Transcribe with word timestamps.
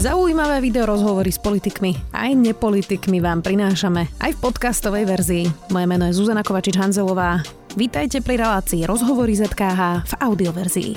Zaujímavé 0.00 0.64
video 0.64 0.88
rozhovory 0.88 1.28
s 1.28 1.36
politikmi 1.36 1.92
aj 2.16 2.32
nepolitikmi 2.32 3.20
vám 3.20 3.44
prinášame 3.44 4.08
aj 4.24 4.32
v 4.32 4.38
podcastovej 4.40 5.04
verzii. 5.04 5.44
Moje 5.68 5.84
meno 5.84 6.08
je 6.08 6.16
Zuzana 6.16 6.40
Kovačič-Hanzelová. 6.40 7.44
Vítajte 7.76 8.24
pri 8.24 8.40
relácii 8.40 8.88
Rozhovory 8.88 9.36
ZKH 9.36 10.08
v 10.08 10.12
audioverzii. 10.24 10.92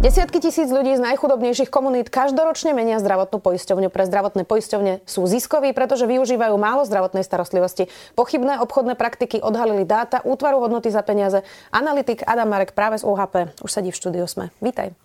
Desiatky 0.00 0.40
tisíc 0.40 0.72
ľudí 0.72 0.96
z 0.96 1.04
najchudobnejších 1.04 1.68
komunít 1.68 2.08
každoročne 2.08 2.72
menia 2.72 2.96
zdravotnú 2.96 3.36
poisťovňu. 3.44 3.92
Pre 3.92 4.04
zdravotné 4.08 4.48
poisťovne 4.48 5.04
sú 5.04 5.28
ziskoví, 5.28 5.76
pretože 5.76 6.08
využívajú 6.08 6.56
málo 6.56 6.88
zdravotnej 6.88 7.20
starostlivosti. 7.20 7.92
Pochybné 8.16 8.64
obchodné 8.64 8.96
praktiky 8.96 9.44
odhalili 9.44 9.84
dáta 9.84 10.24
útvaru 10.24 10.56
hodnoty 10.56 10.88
za 10.88 11.04
peniaze. 11.04 11.44
Analytik 11.68 12.24
Adam 12.24 12.48
Marek 12.48 12.72
práve 12.72 12.96
z 12.96 13.04
UHP 13.04 13.60
už 13.60 13.68
sedí 13.68 13.92
v 13.92 13.98
štúdiu 14.00 14.24
Sme. 14.24 14.48
Vítaj. 14.64 14.96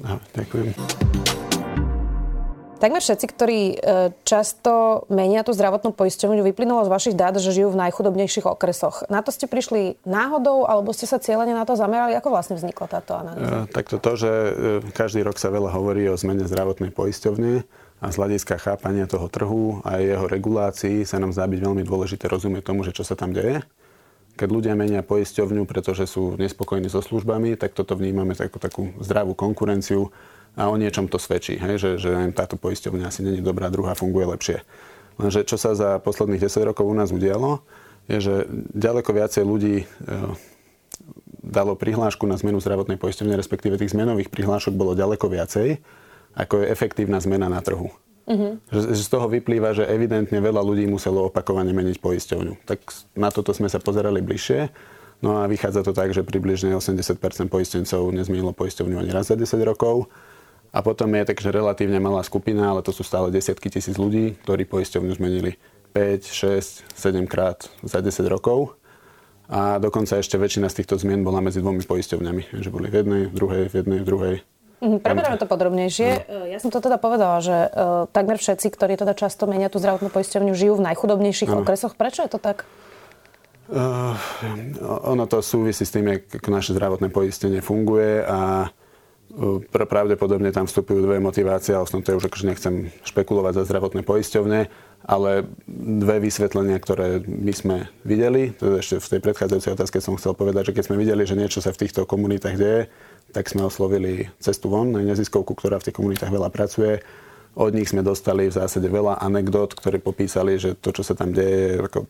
No, 0.00 0.16
ďakujem. 0.32 1.19
Takmer 2.80 3.04
všetci, 3.04 3.26
ktorí 3.28 3.60
e, 3.60 3.76
často 4.24 5.04
menia 5.12 5.44
tú 5.44 5.52
zdravotnú 5.52 5.92
poisťovňu, 5.92 6.40
vyplynulo 6.48 6.88
z 6.88 6.92
vašich 6.92 7.14
dát, 7.14 7.36
že 7.36 7.52
žijú 7.52 7.76
v 7.76 7.80
najchudobnejších 7.86 8.48
okresoch. 8.48 9.04
Na 9.12 9.20
to 9.20 9.28
ste 9.28 9.44
prišli 9.44 10.00
náhodou, 10.08 10.64
alebo 10.64 10.96
ste 10.96 11.04
sa 11.04 11.20
cieľene 11.20 11.52
na 11.52 11.68
to 11.68 11.76
zamerali? 11.76 12.16
Ako 12.16 12.32
vlastne 12.32 12.56
vznikla 12.56 12.86
táto 12.88 13.20
analýza? 13.20 13.68
E, 13.68 13.68
tak 13.68 13.92
to, 13.92 14.00
to, 14.00 14.12
že 14.16 14.32
e, 14.32 14.52
každý 14.96 15.20
rok 15.20 15.36
sa 15.36 15.52
veľa 15.52 15.76
hovorí 15.76 16.08
o 16.08 16.16
zmene 16.16 16.48
zdravotnej 16.48 16.88
poisťovne 16.88 17.52
a 18.00 18.06
z 18.08 18.16
hľadiska 18.16 18.56
chápania 18.56 19.04
toho 19.04 19.28
trhu 19.28 19.84
a 19.84 20.00
jeho 20.00 20.24
regulácií 20.24 21.04
sa 21.04 21.20
nám 21.20 21.36
zdá 21.36 21.44
byť 21.44 21.60
veľmi 21.60 21.84
dôležité 21.84 22.32
rozumieť 22.32 22.64
tomu, 22.64 22.80
že 22.80 22.96
čo 22.96 23.04
sa 23.04 23.12
tam 23.12 23.36
deje. 23.36 23.60
Keď 24.40 24.48
ľudia 24.48 24.72
menia 24.72 25.04
poisťovňu, 25.04 25.68
pretože 25.68 26.08
sú 26.08 26.32
nespokojní 26.40 26.88
so 26.88 27.04
službami, 27.04 27.60
tak 27.60 27.76
toto 27.76 27.92
vnímame 27.92 28.32
ako 28.32 28.56
takú 28.56 28.82
zdravú 29.04 29.36
konkurenciu 29.36 30.08
a 30.58 30.66
o 30.66 30.74
niečom 30.74 31.06
to 31.06 31.18
svedčí, 31.18 31.58
hej, 31.58 31.78
že, 31.78 31.90
že 32.00 32.10
táto 32.34 32.58
poisťovňa 32.58 33.06
asi 33.06 33.22
není 33.22 33.40
dobrá, 33.42 33.70
druhá 33.70 33.94
funguje 33.94 34.26
lepšie. 34.26 34.58
Lenže 35.20 35.44
čo 35.44 35.60
sa 35.60 35.76
za 35.76 36.00
posledných 36.00 36.40
10 36.40 36.70
rokov 36.72 36.88
u 36.88 36.94
nás 36.96 37.12
udialo, 37.12 37.60
je, 38.08 38.18
že 38.18 38.34
ďaleko 38.74 39.10
viacej 39.12 39.44
ľudí 39.44 39.76
e, 39.82 39.86
dalo 41.44 41.76
prihlášku 41.76 42.24
na 42.26 42.40
zmenu 42.40 42.58
zdravotnej 42.58 42.96
poisťovne, 42.96 43.36
respektíve 43.36 43.76
tých 43.76 43.92
zmenových 43.92 44.32
prihlášok 44.32 44.74
bolo 44.74 44.98
ďaleko 44.98 45.30
viacej, 45.30 45.78
ako 46.34 46.64
je 46.64 46.66
efektívna 46.72 47.20
zmena 47.22 47.46
na 47.46 47.60
trhu. 47.62 47.92
Uh-huh. 48.30 48.62
Že, 48.70 48.94
že 48.94 49.02
z 49.02 49.10
toho 49.10 49.26
vyplýva, 49.26 49.74
že 49.74 49.88
evidentne 49.90 50.38
veľa 50.38 50.62
ľudí 50.62 50.86
muselo 50.86 51.28
opakovane 51.28 51.74
meniť 51.74 51.98
poisťovňu. 51.98 52.62
Tak 52.62 52.78
na 53.18 53.28
toto 53.34 53.50
sme 53.50 53.66
sa 53.66 53.82
pozerali 53.82 54.22
bližšie. 54.22 54.70
No 55.20 55.42
a 55.42 55.50
vychádza 55.50 55.84
to 55.84 55.92
tak, 55.92 56.16
že 56.16 56.24
približne 56.24 56.72
80% 56.72 57.20
poistencov 57.52 58.08
nezmienilo 58.08 58.56
poisťovňu 58.56 59.02
ani 59.02 59.10
raz 59.12 59.28
za 59.28 59.36
10 59.36 59.60
rokov 59.68 60.08
a 60.70 60.78
potom 60.86 61.10
je 61.18 61.26
takže 61.26 61.50
relatívne 61.50 61.98
malá 61.98 62.22
skupina, 62.22 62.70
ale 62.70 62.86
to 62.86 62.94
sú 62.94 63.02
stále 63.02 63.34
desiatky 63.34 63.66
tisíc 63.66 63.98
ľudí, 63.98 64.38
ktorí 64.46 64.66
poisťovňu 64.70 65.12
zmenili 65.18 65.58
5, 65.90 66.30
6, 66.30 66.94
7 66.94 67.26
krát 67.26 67.66
za 67.82 67.98
10 67.98 68.30
rokov. 68.30 68.78
A 69.50 69.82
dokonca 69.82 70.22
ešte 70.22 70.38
väčšina 70.38 70.70
z 70.70 70.82
týchto 70.82 70.94
zmien 70.94 71.26
bola 71.26 71.42
medzi 71.42 71.58
dvomi 71.58 71.82
poisťovňami. 71.82 72.54
Že 72.62 72.70
boli 72.70 72.86
v 72.86 72.94
jednej, 73.02 73.22
v 73.26 73.34
druhej, 73.34 73.64
v 73.66 73.74
jednej, 73.82 73.98
v 73.98 74.06
druhej. 74.06 74.34
Mhm, 74.80 75.02
Preberieme 75.02 75.36
to 75.42 75.50
podrobnejšie. 75.50 76.08
No. 76.30 76.46
Ja 76.46 76.62
som 76.62 76.70
to 76.70 76.78
teda 76.78 76.96
povedala, 77.02 77.42
že 77.42 77.66
uh, 77.66 78.06
takmer 78.14 78.38
všetci, 78.38 78.70
ktorí 78.70 78.94
teda 78.94 79.12
často 79.18 79.50
menia 79.50 79.66
tú 79.66 79.82
zdravotnú 79.82 80.08
poisťovňu, 80.08 80.54
žijú 80.54 80.78
v 80.78 80.86
najchudobnejších 80.86 81.50
ano. 81.50 81.66
okresoch. 81.66 81.98
Prečo 81.98 82.24
je 82.24 82.30
to 82.30 82.38
tak? 82.38 82.64
Uh, 83.70 84.14
ono 85.02 85.26
to 85.26 85.42
súvisí 85.42 85.82
s 85.82 85.94
tým, 85.94 86.14
ako 86.14 86.48
naše 86.48 86.70
zdravotné 86.72 87.10
poistenie 87.10 87.58
funguje 87.58 88.22
a 88.22 88.70
Pravdepodobne 89.72 90.52
tam 90.52 90.68
vstupujú 90.68 91.00
dve 91.00 91.16
motivácie, 91.16 91.72
ale 91.72 91.88
som 91.88 92.04
to 92.04 92.12
už 92.12 92.28
akože 92.28 92.44
nechcem 92.44 92.92
špekulovať 93.08 93.64
za 93.64 93.72
zdravotné 93.72 94.04
poisťovne, 94.04 94.68
ale 95.08 95.48
dve 95.66 96.20
vysvetlenia, 96.20 96.76
ktoré 96.76 97.24
my 97.24 97.52
sme 97.56 97.76
videli, 98.04 98.52
to 98.52 98.76
ešte 98.76 99.00
v 99.00 99.10
tej 99.16 99.20
predchádzajúcej 99.24 99.72
otázke 99.72 99.98
som 100.04 100.20
chcel 100.20 100.36
povedať, 100.36 100.70
že 100.70 100.76
keď 100.76 100.84
sme 100.92 101.00
videli, 101.00 101.24
že 101.24 101.40
niečo 101.40 101.64
sa 101.64 101.72
v 101.72 101.80
týchto 101.88 102.04
komunitách 102.04 102.60
deje, 102.60 102.92
tak 103.32 103.48
sme 103.48 103.64
oslovili 103.64 104.28
cestu 104.44 104.68
von, 104.68 104.92
neziskovku, 104.92 105.56
ktorá 105.56 105.80
v 105.80 105.88
tých 105.88 105.96
komunitách 105.96 106.28
veľa 106.28 106.52
pracuje. 106.52 107.00
Od 107.56 107.72
nich 107.72 107.88
sme 107.88 108.04
dostali 108.04 108.52
v 108.52 108.56
zásade 108.60 108.92
veľa 108.92 109.24
anekdot, 109.24 109.72
ktoré 109.72 110.04
popísali, 110.04 110.60
že 110.60 110.76
to, 110.76 110.92
čo 110.92 111.00
sa 111.00 111.16
tam 111.16 111.32
deje, 111.32 111.80
ako 111.80 112.04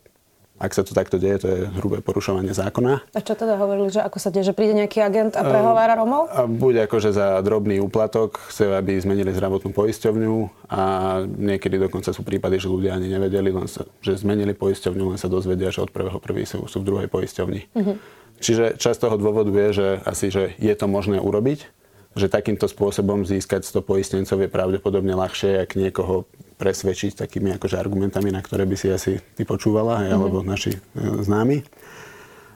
ak 0.61 0.77
sa 0.77 0.85
to 0.85 0.93
takto 0.93 1.17
deje, 1.17 1.41
to 1.41 1.49
je 1.49 1.59
hrubé 1.81 2.05
porušovanie 2.05 2.53
zákona. 2.53 3.01
A 3.17 3.21
čo 3.25 3.33
teda 3.33 3.57
hovorili, 3.57 3.89
že 3.89 4.05
ako 4.05 4.21
sa 4.21 4.29
deje, 4.29 4.53
že 4.53 4.55
príde 4.55 4.77
nejaký 4.77 5.01
agent 5.01 5.33
a 5.33 5.41
prehovára 5.41 5.97
Romov? 5.97 6.29
A 6.29 6.45
buď 6.45 6.85
akože 6.85 7.17
za 7.17 7.41
drobný 7.41 7.81
úplatok 7.81 8.37
chce, 8.53 8.77
aby 8.77 9.01
zmenili 9.01 9.33
zdravotnú 9.33 9.73
poisťovňu 9.73 10.69
a 10.69 10.83
niekedy 11.25 11.81
dokonca 11.81 12.13
sú 12.13 12.21
prípady, 12.21 12.61
že 12.61 12.69
ľudia 12.69 13.01
ani 13.01 13.09
nevedeli, 13.09 13.49
len 13.49 13.73
sa, 13.73 13.89
že 14.05 14.21
zmenili 14.21 14.53
poisťovňu, 14.53 15.17
len 15.17 15.19
sa 15.19 15.33
dozvedia, 15.33 15.73
že 15.73 15.81
od 15.81 15.89
prvého 15.89 16.21
prvý 16.21 16.45
sú, 16.45 16.69
sú 16.69 16.85
v 16.85 16.87
druhej 16.87 17.09
poisťovni. 17.09 17.73
Uh-huh. 17.73 17.97
Čiže 18.45 18.77
časť 18.77 18.99
toho 19.01 19.17
dôvodu 19.17 19.49
je, 19.49 19.69
že 19.73 19.89
asi 20.05 20.29
že 20.29 20.53
je 20.61 20.75
to 20.77 20.85
možné 20.85 21.25
urobiť, 21.25 21.69
že 22.19 22.27
takýmto 22.27 22.67
spôsobom 22.67 23.23
získať 23.23 23.63
100 23.63 23.87
poistencov 23.87 24.39
je 24.43 24.51
pravdepodobne 24.51 25.15
ľahšie, 25.15 25.63
ak 25.63 25.79
niekoho 25.79 26.27
presvedčiť 26.61 27.17
takými 27.17 27.57
akože 27.57 27.81
argumentami, 27.81 28.29
na 28.29 28.45
ktoré 28.45 28.69
by 28.69 28.77
si 28.77 28.93
asi 28.93 29.17
ty 29.33 29.49
počúvala, 29.49 30.05
mm-hmm. 30.05 30.13
alebo 30.13 30.45
naši 30.45 30.77
e, 30.77 30.81
známi. 31.25 31.65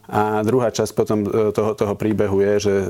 A 0.04 0.44
druhá 0.44 0.68
časť 0.68 0.92
potom 0.92 1.24
e, 1.24 1.48
toho, 1.56 1.72
toho 1.72 1.96
príbehu 1.96 2.44
je, 2.44 2.54
že 2.60 2.74
e, 2.76 2.86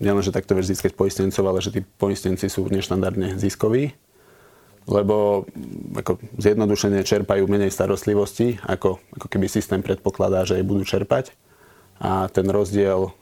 nielen, 0.00 0.24
že 0.24 0.32
takto 0.32 0.56
vieš 0.56 0.72
získať 0.72 0.96
poistencov, 0.96 1.44
ale 1.44 1.60
že 1.60 1.76
tí 1.76 1.80
poistenci 1.84 2.48
sú 2.48 2.64
neštandardne 2.72 3.36
ziskoví, 3.36 3.92
lebo 4.88 5.44
ako 5.92 6.16
zjednodušene 6.40 7.04
čerpajú 7.04 7.44
menej 7.44 7.68
starostlivosti, 7.68 8.56
ako, 8.64 8.96
ako 9.20 9.26
keby 9.28 9.52
systém 9.52 9.84
predpokladá, 9.84 10.48
že 10.48 10.56
jej 10.56 10.64
budú 10.64 10.88
čerpať 10.88 11.36
a 12.00 12.32
ten 12.32 12.48
rozdiel, 12.48 13.12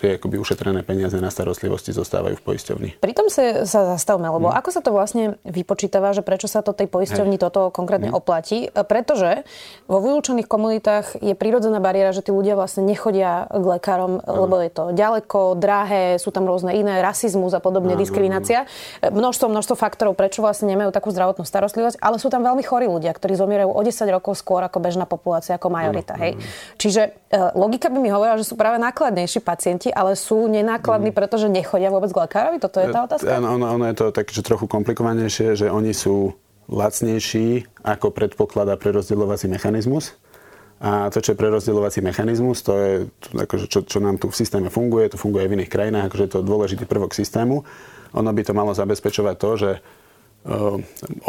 tie 0.00 0.16
akoby 0.16 0.40
ušetrené 0.40 0.80
peniaze 0.80 1.20
na 1.20 1.28
starostlivosti 1.28 1.92
zostávajú 1.92 2.40
v 2.40 2.42
poisťovni. 2.42 2.90
Pri 2.98 3.12
tom 3.12 3.28
sa, 3.28 3.68
sa 3.68 3.84
zastavme, 3.94 4.24
lebo 4.26 4.48
hmm. 4.48 4.56
ako 4.56 4.70
sa 4.72 4.80
to 4.80 4.90
vlastne 4.90 5.36
vypočítava, 5.44 6.16
že 6.16 6.24
prečo 6.24 6.48
sa 6.48 6.64
to 6.64 6.72
tej 6.72 6.88
poisťovni 6.88 7.36
Hej. 7.36 7.42
toto 7.44 7.68
konkrétne 7.68 8.08
hmm. 8.08 8.18
oplatí? 8.18 8.72
E, 8.72 8.82
pretože 8.82 9.44
vo 9.84 10.00
vylúčených 10.00 10.48
komunitách 10.48 11.20
je 11.20 11.36
prirodzená 11.36 11.76
bariéra, 11.76 12.16
že 12.16 12.24
tí 12.24 12.32
ľudia 12.32 12.56
vlastne 12.56 12.88
nechodia 12.88 13.52
k 13.52 13.64
lekárom, 13.64 14.24
ano. 14.24 14.48
lebo 14.48 14.56
je 14.64 14.70
to 14.72 14.84
ďaleko, 14.96 15.60
drahé, 15.60 16.16
sú 16.16 16.32
tam 16.32 16.48
rôzne 16.48 16.72
iné, 16.72 17.04
rasizmus 17.04 17.52
a 17.52 17.60
podobne, 17.60 17.94
ano, 17.94 18.00
diskriminácia. 18.00 18.64
E, 19.04 19.12
množstvo, 19.12 19.52
množstvo 19.52 19.76
faktorov, 19.76 20.16
prečo 20.16 20.40
vlastne 20.40 20.72
nemajú 20.72 20.88
takú 20.88 21.12
zdravotnú 21.12 21.44
starostlivosť, 21.44 22.00
ale 22.00 22.16
sú 22.16 22.32
tam 22.32 22.40
veľmi 22.40 22.64
chorí 22.64 22.88
ľudia, 22.88 23.12
ktorí 23.12 23.36
zomierajú 23.36 23.70
o 23.76 23.80
10 23.84 24.16
rokov 24.16 24.40
skôr 24.40 24.64
ako 24.64 24.80
bežná 24.80 25.04
populácia, 25.04 25.60
ako 25.60 25.68
majorita. 25.68 26.16
Hej? 26.16 26.40
Čiže 26.80 27.20
logika 27.54 27.92
by 27.92 27.98
mi 28.00 28.10
hovorila, 28.10 28.40
že 28.40 28.48
sú 28.48 28.58
práve 28.58 28.80
nákladnejší 28.80 29.44
pacienti, 29.50 29.90
ale 29.90 30.14
sú 30.14 30.46
nenákladní, 30.46 31.10
mm. 31.10 31.18
pretože 31.18 31.50
nechodia 31.50 31.90
vôbec 31.90 32.14
k 32.14 32.22
lekárovi? 32.22 32.62
Toto 32.62 32.78
je 32.78 32.94
tá 32.94 33.02
otázka? 33.10 33.26
Áno, 33.26 33.58
ono, 33.58 33.66
ono 33.74 33.84
je 33.90 33.96
to 33.98 34.06
také, 34.14 34.30
že 34.30 34.46
trochu 34.46 34.70
komplikovanejšie, 34.70 35.58
že 35.58 35.66
oni 35.66 35.90
sú 35.90 36.38
lacnejší, 36.70 37.66
ako 37.82 38.14
predpokladá 38.14 38.78
prerozdeľovací 38.78 39.50
mechanizmus. 39.50 40.14
A 40.80 41.10
to, 41.12 41.20
čo 41.20 41.34
je 41.34 41.40
prerozdeľovací 41.42 42.00
mechanizmus, 42.00 42.62
to 42.62 42.72
je, 42.78 42.92
akože, 43.36 43.66
čo, 43.68 43.82
čo 43.84 43.98
nám 44.00 44.16
tu 44.22 44.30
v 44.30 44.38
systéme 44.38 44.70
funguje, 44.70 45.12
to 45.12 45.20
funguje 45.20 45.44
v 45.50 45.60
iných 45.60 45.68
krajinách, 45.68 46.08
akože 46.08 46.24
je 46.24 46.32
to 46.38 46.46
dôležitý 46.46 46.84
prvok 46.88 47.12
systému. 47.12 47.66
Ono 48.16 48.30
by 48.30 48.42
to 48.46 48.56
malo 48.56 48.72
zabezpečovať 48.72 49.34
to, 49.36 49.50
že 49.60 49.70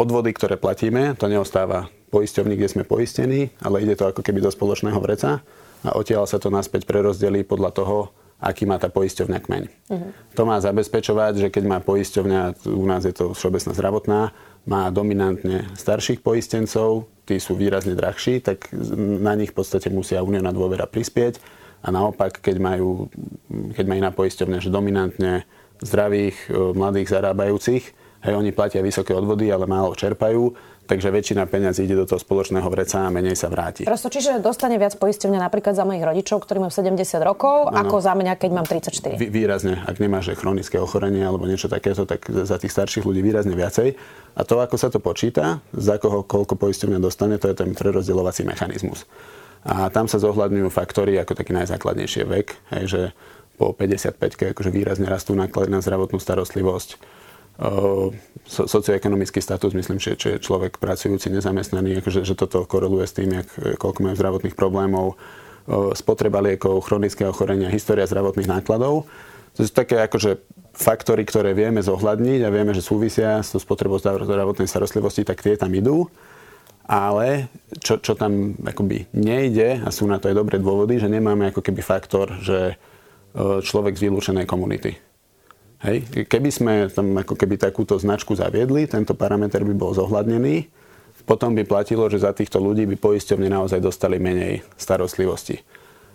odvody, 0.00 0.32
ktoré 0.32 0.56
platíme, 0.56 1.12
to 1.20 1.28
neostáva 1.28 1.92
poisťovní, 2.08 2.56
kde 2.56 2.72
sme 2.72 2.88
poistení, 2.88 3.52
ale 3.60 3.84
ide 3.84 3.92
to 3.92 4.08
ako 4.08 4.24
keby 4.24 4.40
do 4.40 4.48
spoločného 4.48 4.96
vreca 4.96 5.44
a 5.82 5.98
odtiaľ 5.98 6.30
sa 6.30 6.38
to 6.38 6.48
naspäť 6.48 6.86
prerozdelí 6.86 7.42
podľa 7.42 7.70
toho, 7.74 7.96
aký 8.42 8.66
má 8.66 8.74
tá 8.74 8.90
poisťovňa 8.90 9.38
kmeň. 9.38 9.62
Uh-huh. 9.70 10.10
To 10.34 10.42
má 10.42 10.58
zabezpečovať, 10.58 11.46
že 11.46 11.48
keď 11.54 11.64
má 11.66 11.78
poisťovňa, 11.78 12.66
u 12.74 12.86
nás 12.90 13.06
je 13.06 13.14
to 13.14 13.30
všeobecná 13.38 13.70
zdravotná, 13.70 14.20
má 14.66 14.90
dominantne 14.90 15.70
starších 15.78 16.22
poistencov, 16.22 17.06
tí 17.22 17.38
sú 17.38 17.54
výrazne 17.54 17.94
drahší, 17.94 18.42
tak 18.42 18.70
na 18.98 19.38
nich 19.38 19.54
v 19.54 19.62
podstate 19.62 19.90
musia 19.94 20.26
Unióna 20.26 20.50
dôvera 20.50 20.90
prispieť. 20.90 21.38
A 21.82 21.90
naopak, 21.90 22.38
keď 22.38 22.62
majú, 22.62 23.10
keď 23.74 23.84
má 23.86 23.94
iná 23.98 24.10
poisťovňa, 24.14 24.58
že 24.62 24.70
dominantne 24.70 25.46
zdravých, 25.82 26.36
e, 26.46 26.78
mladých, 26.78 27.10
zarábajúcich, 27.10 27.84
hej, 28.22 28.34
oni 28.38 28.54
platia 28.54 28.86
vysoké 28.86 29.14
odvody, 29.18 29.50
ale 29.50 29.66
málo 29.66 29.98
čerpajú, 29.98 30.54
takže 30.86 31.08
väčšina 31.08 31.46
peňazí 31.46 31.86
ide 31.86 31.94
do 31.96 32.04
toho 32.04 32.18
spoločného 32.18 32.66
vreca 32.68 33.06
a 33.06 33.08
menej 33.08 33.38
sa 33.38 33.48
vráti. 33.48 33.86
Prosto, 33.86 34.10
čiže 34.10 34.42
dostane 34.42 34.76
viac 34.76 34.98
poisťovňa 34.98 35.40
napríklad 35.40 35.74
za 35.78 35.86
mojich 35.86 36.02
rodičov, 36.02 36.42
ktorí 36.42 36.58
majú 36.60 36.72
70 36.74 36.98
rokov, 37.22 37.70
ano. 37.70 37.76
ako 37.86 37.96
za 38.02 38.12
mňa, 38.18 38.32
keď 38.36 38.50
mám 38.50 38.66
34. 38.66 39.16
Vý, 39.16 39.28
výrazne, 39.30 39.80
ak 39.86 39.96
nemáš 40.02 40.34
chronické 40.34 40.76
ochorenie 40.82 41.22
alebo 41.22 41.46
niečo 41.46 41.70
takéto, 41.70 42.04
tak 42.04 42.26
za 42.28 42.56
tých 42.58 42.74
starších 42.74 43.06
ľudí 43.06 43.22
výrazne 43.22 43.54
viacej. 43.54 43.94
A 44.36 44.40
to, 44.42 44.58
ako 44.58 44.76
sa 44.80 44.88
to 44.88 44.98
počíta, 44.98 45.62
za 45.72 45.96
koho 46.00 46.24
koľko 46.26 46.58
poisťovňa 46.58 46.98
dostane, 46.98 47.36
to 47.38 47.52
je 47.52 47.56
ten 47.56 47.72
prerozdeľovací 47.72 48.42
mechanizmus. 48.48 49.06
A 49.62 49.86
tam 49.94 50.10
sa 50.10 50.18
zohľadňujú 50.18 50.68
faktory 50.74 51.14
ako 51.22 51.38
taký 51.38 51.54
najzákladnejšie 51.54 52.22
vek, 52.26 52.46
hej, 52.74 52.84
že 52.90 53.00
po 53.54 53.70
55 53.70 54.58
akože 54.58 54.70
výrazne 54.74 55.06
rastú 55.06 55.38
náklady 55.38 55.70
na 55.70 55.78
zdravotnú 55.78 56.18
starostlivosť 56.18 56.98
so, 58.46 58.68
socioekonomický 58.68 59.40
status, 59.42 59.74
myslím, 59.74 59.98
že, 59.98 60.18
že 60.18 60.42
človek 60.42 60.78
pracujúci, 60.82 61.30
nezamestnaný, 61.30 62.02
akože, 62.02 62.26
že 62.26 62.34
toto 62.34 62.66
koreluje 62.66 63.06
s 63.06 63.16
tým, 63.16 63.30
jak, 63.42 63.48
koľko 63.78 63.98
majú 64.02 64.14
zdravotných 64.18 64.56
problémov, 64.58 65.16
spotreba 65.94 66.42
liekov, 66.42 66.82
chronické 66.82 67.22
ochorenia, 67.22 67.70
história 67.70 68.02
zdravotných 68.02 68.50
nákladov. 68.50 69.06
To 69.54 69.60
sú 69.62 69.70
také 69.70 70.02
akože 70.02 70.42
faktory, 70.74 71.22
ktoré 71.22 71.54
vieme 71.54 71.78
zohľadniť 71.84 72.40
a 72.42 72.50
vieme, 72.50 72.74
že 72.74 72.82
súvisia 72.82 73.38
s 73.38 73.54
spotrebou 73.54 74.00
zdravotnej 74.00 74.66
starostlivosti, 74.66 75.22
tak 75.22 75.44
tie 75.44 75.54
tam 75.54 75.70
idú. 75.70 76.10
Ale 76.82 77.46
čo, 77.78 78.02
čo 78.02 78.18
tam 78.18 78.58
akoby 78.58 79.06
nejde, 79.14 79.86
a 79.86 79.88
sú 79.94 80.10
na 80.10 80.18
to 80.18 80.32
aj 80.32 80.34
dobré 80.34 80.58
dôvody, 80.58 80.98
že 80.98 81.06
nemáme 81.06 81.54
ako 81.54 81.62
keby 81.62 81.78
faktor, 81.78 82.34
že 82.42 82.74
človek 83.38 83.94
z 83.94 84.10
vylúčenej 84.10 84.50
komunity. 84.50 84.98
Hej. 85.82 86.30
Keby 86.30 86.50
sme 86.54 86.72
tam 86.94 87.10
ako 87.18 87.34
keby 87.34 87.58
takúto 87.58 87.98
značku 87.98 88.38
zaviedli, 88.38 88.86
tento 88.86 89.18
parameter 89.18 89.66
by 89.66 89.74
bol 89.74 89.90
zohľadnený, 89.90 90.70
potom 91.26 91.54
by 91.54 91.66
platilo, 91.66 92.06
že 92.06 92.22
za 92.22 92.30
týchto 92.30 92.62
ľudí 92.62 92.86
by 92.86 92.96
poisťovne 92.98 93.50
naozaj 93.50 93.82
dostali 93.82 94.22
menej 94.22 94.62
starostlivosti. 94.78 95.62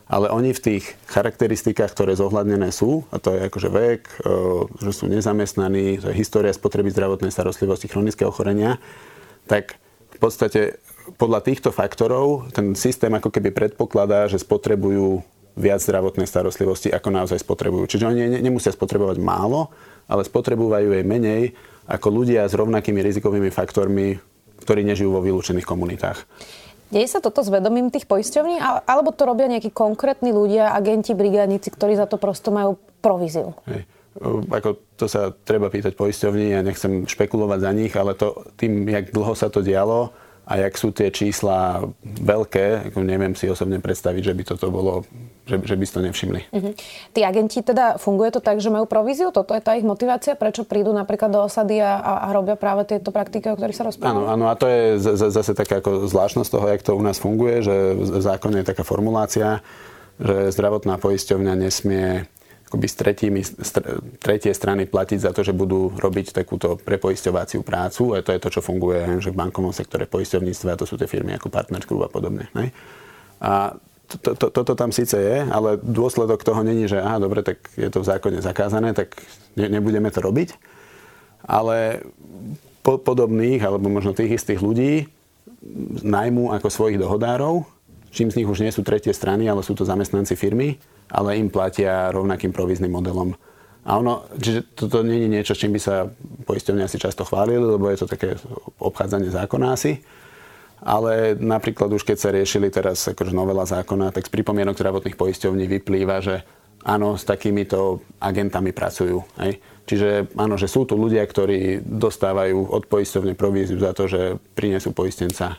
Ale 0.07 0.31
oni 0.31 0.55
v 0.55 0.63
tých 0.63 0.95
charakteristikách, 1.11 1.91
ktoré 1.91 2.15
zohľadnené 2.15 2.71
sú, 2.71 3.03
a 3.11 3.19
to 3.19 3.35
je 3.35 3.39
akože 3.51 3.69
vek, 3.71 4.01
e, 4.07 4.17
že 4.87 4.91
sú 4.95 5.11
nezamestnaní, 5.11 5.99
to 5.99 6.11
je 6.11 6.19
história 6.19 6.55
spotreby 6.55 6.87
zdravotnej 6.95 7.27
starostlivosti, 7.27 7.91
chronické 7.91 8.23
ochorenia, 8.23 8.79
tak 9.51 9.75
v 10.15 10.19
podstate 10.23 10.79
podľa 11.19 11.43
týchto 11.43 11.75
faktorov 11.75 12.51
ten 12.55 12.71
systém 12.75 13.11
ako 13.11 13.31
keby 13.31 13.51
predpokladá, 13.51 14.31
že 14.31 14.39
spotrebujú 14.39 15.23
viac 15.57 15.81
zdravotnej 15.81 16.29
starostlivosti, 16.29 16.93
ako 16.93 17.09
naozaj 17.09 17.41
spotrebujú. 17.41 17.89
Čiže 17.89 18.05
oni 18.07 18.39
nemusia 18.39 18.69
spotrebovať 18.69 19.17
málo, 19.17 19.73
ale 20.05 20.21
spotrebujú 20.21 20.77
jej 20.77 21.03
menej 21.03 21.57
ako 21.89 22.07
ľudia 22.13 22.45
s 22.45 22.53
rovnakými 22.53 23.01
rizikovými 23.01 23.49
faktormi, 23.49 24.21
ktorí 24.61 24.85
nežijú 24.85 25.09
vo 25.11 25.25
vylúčených 25.25 25.65
komunitách. 25.65 26.23
Deje 26.87 27.07
sa 27.11 27.19
toto 27.19 27.43
s 27.43 27.51
vedomím 27.51 27.91
tých 27.91 28.07
poisťovní, 28.07 28.63
alebo 28.87 29.11
to 29.11 29.27
robia 29.27 29.51
nejakí 29.51 29.75
konkrétni 29.75 30.31
ľudia, 30.31 30.71
agenti, 30.71 31.11
brigádnici, 31.11 31.67
ktorí 31.67 31.99
za 31.99 32.07
to 32.07 32.15
prosto 32.15 32.47
majú 32.47 32.79
províziu? 33.03 33.51
Hej. 33.67 33.83
Ako 34.49 34.97
to 34.97 35.05
sa 35.05 35.29
treba 35.29 35.67
pýtať 35.67 35.93
poisťovní, 35.93 36.55
ja 36.55 36.63
nechcem 36.63 37.03
špekulovať 37.05 37.59
za 37.59 37.71
nich, 37.75 37.93
ale 37.93 38.15
to, 38.15 38.49
tým, 38.55 38.87
jak 38.87 39.11
dlho 39.11 39.35
sa 39.35 39.51
to 39.51 39.59
dialo, 39.59 40.15
a 40.47 40.53
jak 40.63 40.79
sú 40.79 40.95
tie 40.95 41.11
čísla 41.11 41.83
veľké, 42.07 42.95
neviem 42.95 43.35
si 43.35 43.51
osobne 43.51 43.83
predstaviť, 43.83 44.31
že 44.31 44.33
by 44.33 44.43
toto 44.47 44.71
bolo, 44.71 45.03
že, 45.43 45.59
že 45.59 45.75
by 45.75 45.83
si 45.83 45.91
to 45.91 46.01
nevšimli. 46.07 46.41
Uh-huh. 46.55 46.71
Tí 47.11 47.27
agenti 47.27 47.59
teda, 47.59 47.99
funguje 47.99 48.31
to 48.31 48.39
tak, 48.39 48.63
že 48.63 48.71
majú 48.71 48.87
províziu? 48.87 49.35
Toto 49.35 49.51
je 49.51 49.59
tá 49.59 49.75
ich 49.75 49.83
motivácia? 49.83 50.39
Prečo 50.39 50.63
prídu 50.63 50.95
napríklad 50.95 51.35
do 51.35 51.43
osady 51.43 51.83
a, 51.83 51.99
a 51.99 52.31
robia 52.31 52.55
práve 52.55 52.87
tieto 52.87 53.11
praktiky, 53.11 53.51
o 53.51 53.59
ktorých 53.59 53.75
sa 53.75 53.83
rozpráva? 53.91 54.15
Áno, 54.15 54.23
áno, 54.31 54.45
a 54.47 54.55
to 54.55 54.71
je 54.71 55.03
z, 55.03 55.07
z, 55.19 55.23
zase 55.35 55.51
taká 55.51 55.83
ako 55.83 56.07
zvláštnosť 56.07 56.49
toho, 56.49 56.65
jak 56.71 56.81
to 56.81 56.95
u 56.95 57.03
nás 57.03 57.19
funguje, 57.19 57.59
že 57.67 57.75
v 57.99 58.23
zákone 58.23 58.63
je 58.63 58.69
taká 58.71 58.87
formulácia, 58.87 59.59
že 60.15 60.55
zdravotná 60.55 60.95
poisťovňa 60.95 61.53
nesmie 61.59 62.23
akoby 62.67 62.87
s 62.87 62.95
tretími, 62.99 63.41
tretie 64.19 64.51
strany 64.51 64.83
platiť 64.83 65.19
za 65.23 65.31
to, 65.31 65.39
že 65.39 65.55
budú 65.55 65.95
robiť 65.95 66.35
takúto 66.35 66.75
prepoisťovaciu 66.75 67.63
prácu. 67.63 68.11
A 68.11 68.19
to 68.19 68.35
je 68.35 68.43
to, 68.43 68.49
čo 68.51 68.61
funguje 68.61 69.23
že 69.23 69.31
v 69.31 69.39
bankovom 69.39 69.71
sektore 69.71 70.03
poisťovníctva, 70.03 70.75
to 70.75 70.83
sú 70.83 70.99
tie 70.99 71.07
firmy 71.07 71.31
ako 71.39 71.47
Partner 71.47 71.79
Group 71.87 72.03
a 72.03 72.11
podobne. 72.11 72.51
Ne? 72.51 72.75
A 73.39 73.71
to, 74.07 74.35
to, 74.35 74.47
toto 74.51 74.73
tam 74.75 74.91
síce 74.91 75.15
je, 75.15 75.37
ale 75.47 75.79
dôsledok 75.79 76.43
toho 76.43 76.63
není, 76.63 76.87
že 76.87 76.99
aha, 76.99 77.19
dobre, 77.19 77.43
tak 77.43 77.59
je 77.75 77.87
to 77.91 78.03
v 78.03 78.07
zákone 78.07 78.39
zakázané, 78.39 78.95
tak 78.95 79.15
ne, 79.59 79.67
nebudeme 79.67 80.11
to 80.11 80.23
robiť. 80.23 80.55
Ale 81.47 82.07
po, 82.83 82.99
podobných, 82.99 83.63
alebo 83.63 83.91
možno 83.91 84.15
tých 84.15 84.39
istých 84.39 84.63
ľudí 84.63 85.11
najmú 86.03 86.55
ako 86.55 86.67
svojich 86.71 86.99
dohodárov, 86.99 87.67
čím 88.17 88.33
z 88.33 88.41
nich 88.41 88.49
už 88.49 88.65
nie 88.65 88.73
sú 88.73 88.81
tretie 88.81 89.13
strany, 89.13 89.45
ale 89.45 89.61
sú 89.61 89.77
to 89.77 89.85
zamestnanci 89.85 90.33
firmy, 90.33 90.81
ale 91.13 91.37
im 91.37 91.53
platia 91.53 92.09
rovnakým 92.09 92.49
províznym 92.49 92.89
modelom. 92.89 93.37
A 93.87 94.01
ono, 94.01 94.27
čiže 94.35 94.73
toto 94.73 95.05
nie 95.05 95.23
je 95.23 95.29
niečo, 95.31 95.53
s 95.55 95.61
čím 95.61 95.77
by 95.77 95.79
sa 95.79 96.09
poisťovne 96.43 96.83
asi 96.83 96.99
často 96.99 97.23
chválili, 97.23 97.61
lebo 97.61 97.87
je 97.87 98.03
to 98.03 98.09
také 98.09 98.35
obchádzanie 98.81 99.31
zákona 99.31 99.67
asi. 99.71 100.01
Ale 100.83 101.39
napríklad 101.39 101.89
už 101.93 102.03
keď 102.03 102.17
sa 102.19 102.33
riešili 102.33 102.67
teraz 102.67 103.07
akože 103.07 103.31
novela 103.31 103.63
zákona, 103.63 104.11
tak 104.11 104.27
z 104.27 104.33
pripomienok 104.33 104.75
zdravotných 104.75 105.15
poisťovní 105.15 105.65
vyplýva, 105.79 106.19
že 106.19 106.43
áno, 106.83 107.15
s 107.15 107.23
takýmito 107.23 108.03
agentami 108.19 108.75
pracujú. 108.75 109.23
Hej? 109.39 109.63
Čiže 109.87 110.35
áno, 110.35 110.59
že 110.59 110.67
sú 110.67 110.83
tu 110.83 110.99
ľudia, 110.99 111.23
ktorí 111.23 111.79
dostávajú 111.81 112.75
od 112.75 112.83
poisťovne 112.91 113.39
províziu 113.39 113.79
za 113.79 113.95
to, 113.95 114.11
že 114.11 114.35
prinesú 114.51 114.91
poistenca 114.91 115.55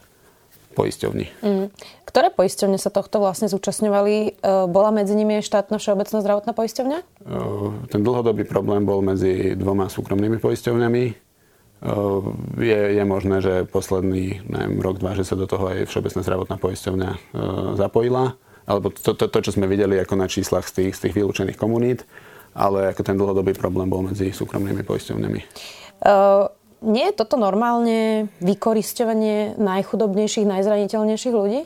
poisťovni. 0.79 1.27
Mm. 1.43 1.67
Ktoré 2.07 2.31
poisťovne 2.31 2.79
sa 2.79 2.95
tohto 2.95 3.19
vlastne 3.19 3.51
zúčastňovali? 3.51 4.15
E, 4.15 4.31
bola 4.71 4.95
medzi 4.95 5.19
nimi 5.19 5.43
štátna 5.43 5.83
všeobecná 5.83 6.23
zdravotná 6.23 6.53
poisťovňa? 6.55 6.99
E, 7.03 7.05
ten 7.91 8.01
dlhodobý 8.07 8.47
problém 8.47 8.87
bol 8.87 9.03
medzi 9.03 9.59
dvoma 9.59 9.91
súkromnými 9.91 10.39
poisťovňami. 10.39 11.05
E, 11.11 11.13
je, 12.63 12.81
je 12.95 13.05
možné, 13.05 13.43
že 13.43 13.55
posledný 13.67 14.47
neviem, 14.47 14.79
rok, 14.79 15.03
dva, 15.03 15.19
že 15.19 15.27
sa 15.27 15.35
do 15.35 15.51
toho 15.51 15.67
aj 15.67 15.91
Všeobecná 15.91 16.23
zdravotná 16.23 16.57
poisťovňa 16.63 17.11
zapojila. 17.75 18.39
Alebo 18.69 18.95
to, 18.95 19.19
to, 19.19 19.27
to, 19.27 19.39
čo 19.43 19.57
sme 19.59 19.67
videli 19.67 19.99
ako 19.99 20.15
na 20.15 20.31
číslach 20.31 20.71
z 20.71 20.85
tých, 20.85 20.93
z 20.95 21.01
tých 21.09 21.17
vylúčených 21.19 21.59
komunít. 21.59 22.07
Ale 22.55 22.95
ako 22.95 23.03
ten 23.03 23.19
dlhodobý 23.19 23.53
problém 23.59 23.91
bol 23.91 24.07
medzi 24.07 24.31
súkromnými 24.31 24.87
poisťovňami. 24.87 25.41
Uh 25.99 26.58
nie 26.83 27.11
je 27.11 27.19
toto 27.19 27.35
normálne 27.35 28.31
vykoristovanie 28.39 29.59
najchudobnejších, 29.59 30.47
najzraniteľnejších 30.47 31.35
ľudí? 31.35 31.61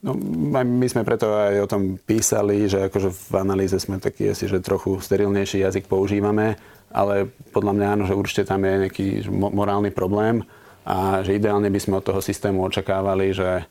No, 0.00 0.16
my 0.64 0.86
sme 0.88 1.04
preto 1.04 1.28
aj 1.28 1.56
o 1.60 1.68
tom 1.68 2.00
písali, 2.00 2.64
že 2.64 2.88
akože 2.88 3.12
v 3.12 3.32
analýze 3.36 3.76
sme 3.76 4.00
taký 4.00 4.32
asi, 4.32 4.48
že 4.48 4.64
trochu 4.64 4.96
sterilnejší 4.96 5.60
jazyk 5.60 5.92
používame, 5.92 6.56
ale 6.88 7.28
podľa 7.52 7.72
mňa 7.76 7.86
áno, 7.92 8.04
že 8.08 8.16
určite 8.16 8.48
tam 8.48 8.64
je 8.64 8.88
nejaký 8.88 9.28
morálny 9.28 9.92
problém 9.92 10.40
a 10.88 11.20
že 11.20 11.36
ideálne 11.36 11.68
by 11.68 11.76
sme 11.76 12.00
od 12.00 12.04
toho 12.08 12.24
systému 12.24 12.64
očakávali, 12.64 13.36
že 13.36 13.60
e, 13.60 13.64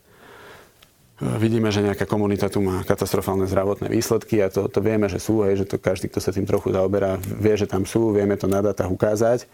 vidíme, 1.42 1.74
že 1.74 1.82
nejaká 1.82 2.06
komunita 2.06 2.46
tu 2.46 2.62
má 2.62 2.86
katastrofálne 2.86 3.50
zdravotné 3.50 3.90
výsledky 3.90 4.38
a 4.38 4.54
to, 4.54 4.70
to 4.70 4.78
vieme, 4.78 5.10
že 5.10 5.18
sú, 5.18 5.42
hej, 5.42 5.66
že 5.66 5.66
to 5.66 5.82
každý, 5.82 6.14
kto 6.14 6.22
sa 6.22 6.30
tým 6.30 6.46
trochu 6.46 6.70
zaoberá, 6.70 7.18
vie, 7.18 7.58
že 7.58 7.66
tam 7.66 7.82
sú, 7.82 8.14
vieme 8.14 8.38
to 8.38 8.46
na 8.46 8.62
datách 8.62 8.86
ukázať 8.86 9.50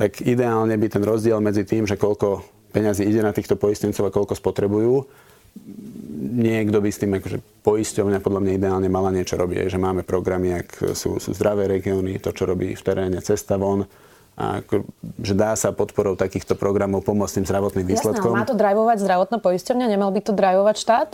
tak 0.00 0.24
ideálne 0.24 0.72
by 0.80 0.88
ten 0.88 1.04
rozdiel 1.04 1.44
medzi 1.44 1.68
tým, 1.68 1.84
že 1.84 2.00
koľko 2.00 2.40
peňazí 2.72 3.04
ide 3.04 3.20
na 3.20 3.36
týchto 3.36 3.60
poistencov 3.60 4.08
a 4.08 4.14
koľko 4.14 4.32
spotrebujú, 4.32 5.04
niekto 6.40 6.80
by 6.80 6.88
s 6.88 7.00
tým 7.04 7.12
akože 7.20 7.38
poisťovňa 7.60 8.24
podľa 8.24 8.40
mňa 8.40 8.52
ideálne 8.56 8.88
mala 8.88 9.12
niečo 9.12 9.36
robiť. 9.36 9.68
Že 9.68 9.76
máme 9.76 10.02
programy, 10.08 10.56
ak 10.56 10.96
sú, 10.96 11.20
sú 11.20 11.30
zdravé 11.36 11.68
regióny, 11.68 12.16
to, 12.16 12.32
čo 12.32 12.48
robí 12.48 12.72
v 12.72 12.80
teréne 12.80 13.20
Cesta 13.20 13.60
von, 13.60 13.84
a 14.40 14.64
ako, 14.64 14.88
že 15.20 15.36
dá 15.36 15.52
sa 15.52 15.68
podporou 15.76 16.16
takýchto 16.16 16.56
programov 16.56 17.04
pomôcť 17.04 17.42
tým 17.42 17.46
zdravotným 17.50 17.84
výsledkom. 17.92 18.32
Jasné, 18.32 18.40
má 18.40 18.48
to 18.48 18.56
drajvovať 18.56 18.96
zdravotná 19.04 19.36
poisťovňa, 19.36 19.86
nemal 19.90 20.08
by 20.16 20.20
to 20.24 20.32
drajvovať 20.32 20.76
štát? 20.80 21.10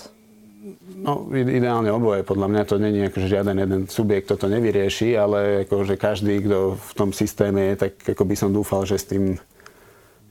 No, 0.99 1.30
ideálne 1.30 1.94
oboje. 1.94 2.26
Podľa 2.26 2.49
mňa 2.50 2.62
to 2.66 2.76
není 2.82 3.06
akože 3.06 3.30
žiaden 3.30 3.56
jeden 3.62 3.82
subjekt 3.87 4.35
toto 4.35 4.50
nevyrieši, 4.50 5.14
ale 5.14 5.62
akože 5.62 5.94
každý, 5.94 6.42
kto 6.42 6.75
v 6.75 6.92
tom 6.99 7.11
systéme 7.14 7.73
je, 7.73 7.87
tak 7.87 7.92
ako 8.02 8.23
by 8.26 8.35
som 8.35 8.50
dúfal, 8.50 8.82
že 8.82 8.99
s 8.99 9.06
tým 9.06 9.38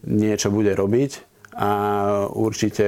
niečo 0.03 0.51
bude 0.51 0.75
robiť 0.75 1.34
a 1.55 1.69
určite 2.35 2.83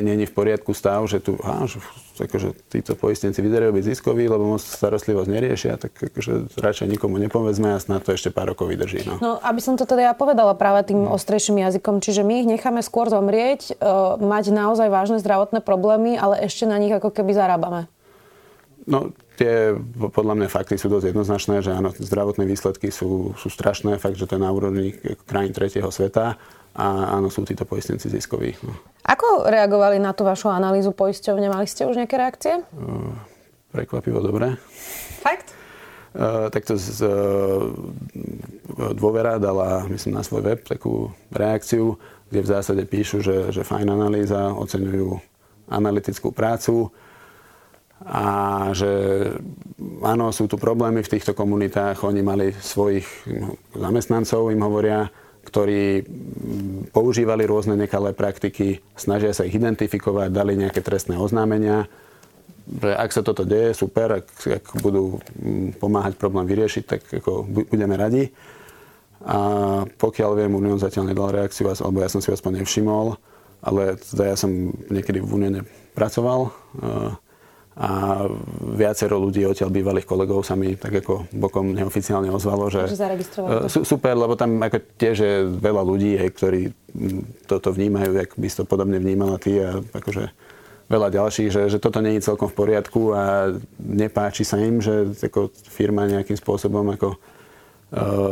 není 0.00 0.24
v 0.24 0.32
poriadku 0.32 0.72
stav, 0.72 1.04
že 1.04 1.20
tu 1.20 1.36
á, 1.44 1.68
že, 1.68 1.84
akože 2.16 2.56
títo 2.72 2.96
poistenci 2.96 3.44
vyzerajú 3.44 3.76
byť 3.76 3.84
ziskoví, 3.92 4.24
lebo 4.24 4.56
moc 4.56 4.64
starostlivosť 4.64 5.28
neriešia, 5.28 5.76
tak 5.76 5.92
akože 5.92 6.56
radšej 6.56 6.88
nikomu 6.88 7.20
nepovedzme 7.20 7.76
a 7.76 7.78
snad 7.78 8.00
to 8.00 8.16
ešte 8.16 8.32
pár 8.32 8.56
rokov 8.56 8.72
vydrží. 8.72 9.04
No. 9.04 9.20
no 9.20 9.32
aby 9.44 9.60
som 9.60 9.76
to 9.76 9.84
teda 9.84 10.08
ja 10.08 10.14
povedala 10.16 10.56
práve 10.56 10.88
tým 10.88 11.04
no. 11.04 11.12
ostrejším 11.12 11.60
jazykom, 11.60 12.00
čiže 12.00 12.24
my 12.24 12.34
ich 12.40 12.48
necháme 12.56 12.80
skôr 12.80 13.12
zomrieť, 13.12 13.76
uh, 13.76 14.16
mať 14.16 14.48
naozaj 14.48 14.88
vážne 14.88 15.20
zdravotné 15.20 15.60
problémy, 15.60 16.16
ale 16.16 16.40
ešte 16.40 16.64
na 16.64 16.80
nich 16.80 16.92
ako 16.96 17.12
keby 17.12 17.36
zarábame. 17.36 17.84
No, 18.88 19.12
tie 19.34 19.74
podľa 20.14 20.34
mňa 20.38 20.48
fakty 20.50 20.78
sú 20.78 20.86
dosť 20.86 21.10
jednoznačné, 21.10 21.60
že 21.62 21.74
áno, 21.74 21.90
zdravotné 21.90 22.46
výsledky 22.46 22.94
sú, 22.94 23.34
sú 23.34 23.48
strašné, 23.50 23.98
fakt, 23.98 24.18
že 24.18 24.30
to 24.30 24.38
je 24.38 24.42
na 24.42 24.50
úrovni 24.54 24.94
krajín 25.26 25.50
tretieho 25.50 25.90
sveta 25.90 26.38
a 26.74 26.86
áno, 27.18 27.30
sú 27.30 27.46
títo 27.46 27.62
poistenci 27.62 28.10
ziskoví. 28.10 28.58
No. 28.62 28.74
Ako 29.06 29.46
reagovali 29.46 30.02
na 30.02 30.10
tú 30.10 30.26
vašu 30.26 30.50
analýzu 30.50 30.90
poisťovne? 30.90 31.46
Mali 31.46 31.70
ste 31.70 31.86
už 31.86 31.98
nejaké 31.98 32.18
reakcie? 32.18 32.54
Uh, 32.74 33.14
prekvapivo 33.70 34.18
dobre. 34.18 34.58
Fakt? 35.22 35.54
Uh, 36.14 36.50
takto 36.50 36.78
z, 36.78 37.02
uh, 37.06 37.74
dôvera 38.94 39.38
dala, 39.38 39.86
myslím, 39.90 40.18
na 40.18 40.22
svoj 40.26 40.46
web 40.46 40.60
takú 40.62 41.10
reakciu, 41.30 41.98
kde 42.30 42.40
v 42.42 42.50
zásade 42.50 42.82
píšu, 42.86 43.22
že, 43.22 43.54
že 43.54 43.66
fajn 43.66 43.94
analýza, 43.94 44.54
oceňujú 44.54 45.18
analytickú 45.70 46.34
prácu 46.34 46.90
a 48.04 48.24
že 48.76 48.92
áno, 50.04 50.28
sú 50.28 50.44
tu 50.44 50.60
problémy 50.60 51.00
v 51.00 51.12
týchto 51.16 51.32
komunitách, 51.32 52.04
oni 52.04 52.20
mali 52.20 52.52
svojich 52.52 53.08
no, 53.32 53.56
zamestnancov, 53.72 54.52
im 54.52 54.60
hovoria, 54.60 55.08
ktorí 55.48 56.04
používali 56.92 57.48
rôzne 57.48 57.80
nekalé 57.80 58.12
praktiky, 58.12 58.84
snažia 58.92 59.32
sa 59.32 59.48
ich 59.48 59.56
identifikovať, 59.56 60.28
dali 60.28 60.52
nejaké 60.56 60.84
trestné 60.84 61.16
oznámenia. 61.16 61.88
Že 62.64 62.92
ak 62.96 63.10
sa 63.12 63.20
toto 63.24 63.44
deje, 63.44 63.76
super, 63.76 64.24
ak, 64.24 64.28
ak 64.48 64.64
budú 64.80 65.20
pomáhať 65.80 66.16
problém 66.16 66.48
vyriešiť, 66.48 66.84
tak 66.84 67.00
ako 67.08 67.44
budeme 67.72 67.96
radi. 67.96 68.32
A 69.24 69.38
pokiaľ 69.96 70.44
viem, 70.44 70.52
Unión 70.52 70.76
zatiaľ 70.76 71.12
nedal 71.12 71.32
reakciu, 71.32 71.72
alebo 71.72 72.04
ja 72.04 72.08
som 72.12 72.20
si 72.20 72.28
aspoň 72.28 72.60
nevšimol, 72.60 73.16
ale 73.64 73.96
teda 73.96 74.32
ja 74.32 74.36
som 74.36 74.72
niekedy 74.92 75.24
v 75.24 75.32
Unióne 75.32 75.60
pracoval 75.96 76.52
a 77.74 78.22
viacero 78.78 79.18
ľudí 79.18 79.42
odtiaľ 79.42 79.74
bývalých 79.74 80.06
kolegov 80.06 80.46
sa 80.46 80.54
mi 80.54 80.78
tak 80.78 81.02
ako 81.02 81.26
bokom 81.34 81.74
neoficiálne 81.74 82.30
ozvalo, 82.30 82.70
že, 82.70 82.86
sú, 83.66 83.82
super, 83.82 84.14
lebo 84.14 84.38
tam 84.38 84.62
ako 84.62 84.78
tiež 84.94 85.16
je 85.18 85.34
veľa 85.58 85.82
ľudí, 85.82 86.14
hej, 86.14 86.30
ktorí 86.30 86.60
toto 87.50 87.74
vnímajú, 87.74 88.14
jak 88.14 88.30
by 88.38 88.46
si 88.46 88.56
to 88.62 88.64
podobne 88.64 89.02
vnímala 89.02 89.42
ty 89.42 89.58
a 89.58 89.82
akože 89.90 90.30
veľa 90.86 91.08
ďalších, 91.18 91.50
že, 91.50 91.62
že 91.66 91.78
toto 91.82 91.98
je 91.98 92.22
celkom 92.22 92.46
v 92.46 92.58
poriadku 92.62 93.10
a 93.10 93.50
nepáči 93.82 94.46
sa 94.46 94.60
im, 94.62 94.78
že 94.78 95.10
ako 95.18 95.50
firma 95.66 96.06
nejakým 96.06 96.38
spôsobom 96.38 96.94
ako 96.94 97.18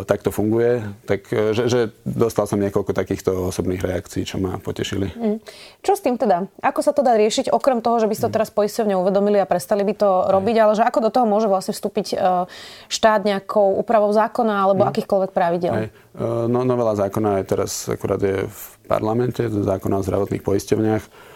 tak 0.07 0.26
to 0.26 0.35
funguje, 0.35 0.83
tak 1.07 1.31
uh, 1.31 1.54
že, 1.54 1.71
že 1.71 1.81
dostal 2.02 2.50
som 2.50 2.59
niekoľko 2.59 2.92
takýchto 2.92 3.50
osobných 3.54 3.83
reakcií, 3.83 4.26
čo 4.26 4.42
ma 4.42 4.59
potešili. 4.59 5.14
Mm. 5.14 5.38
Čo 5.83 5.92
s 5.95 6.02
tým 6.02 6.19
teda? 6.19 6.50
Ako 6.62 6.83
sa 6.83 6.90
to 6.90 7.07
dá 7.07 7.14
riešiť, 7.14 7.54
okrem 7.54 7.78
toho, 7.78 8.02
že 8.02 8.11
by 8.11 8.14
ste 8.19 8.25
to 8.26 8.35
teraz 8.35 8.50
poisťovne 8.50 8.99
uvedomili 8.99 9.38
a 9.38 9.47
prestali 9.47 9.87
by 9.87 9.95
to 9.95 10.11
robiť, 10.31 10.57
ale 10.59 10.73
že 10.75 10.83
ako 10.83 10.99
do 11.07 11.11
toho 11.14 11.26
môže 11.26 11.47
vlastne 11.47 11.75
vstúpiť 11.75 12.07
uh, 12.14 12.50
štát 12.90 13.23
nejakou 13.23 13.78
úpravou 13.78 14.11
zákona 14.11 14.66
alebo 14.66 14.83
mm. 14.85 14.88
akýchkoľvek 14.90 15.31
pravidel? 15.31 15.75
Aj. 15.75 15.88
No, 16.12 16.61
novela 16.69 16.92
zákona 16.92 17.40
je 17.40 17.45
teraz 17.49 17.88
akurát 17.88 18.21
je 18.21 18.45
v 18.45 18.62
parlamente, 18.85 19.40
zákona 19.49 20.02
o 20.02 20.04
zdravotných 20.04 20.45
poisťovniach 20.45 21.31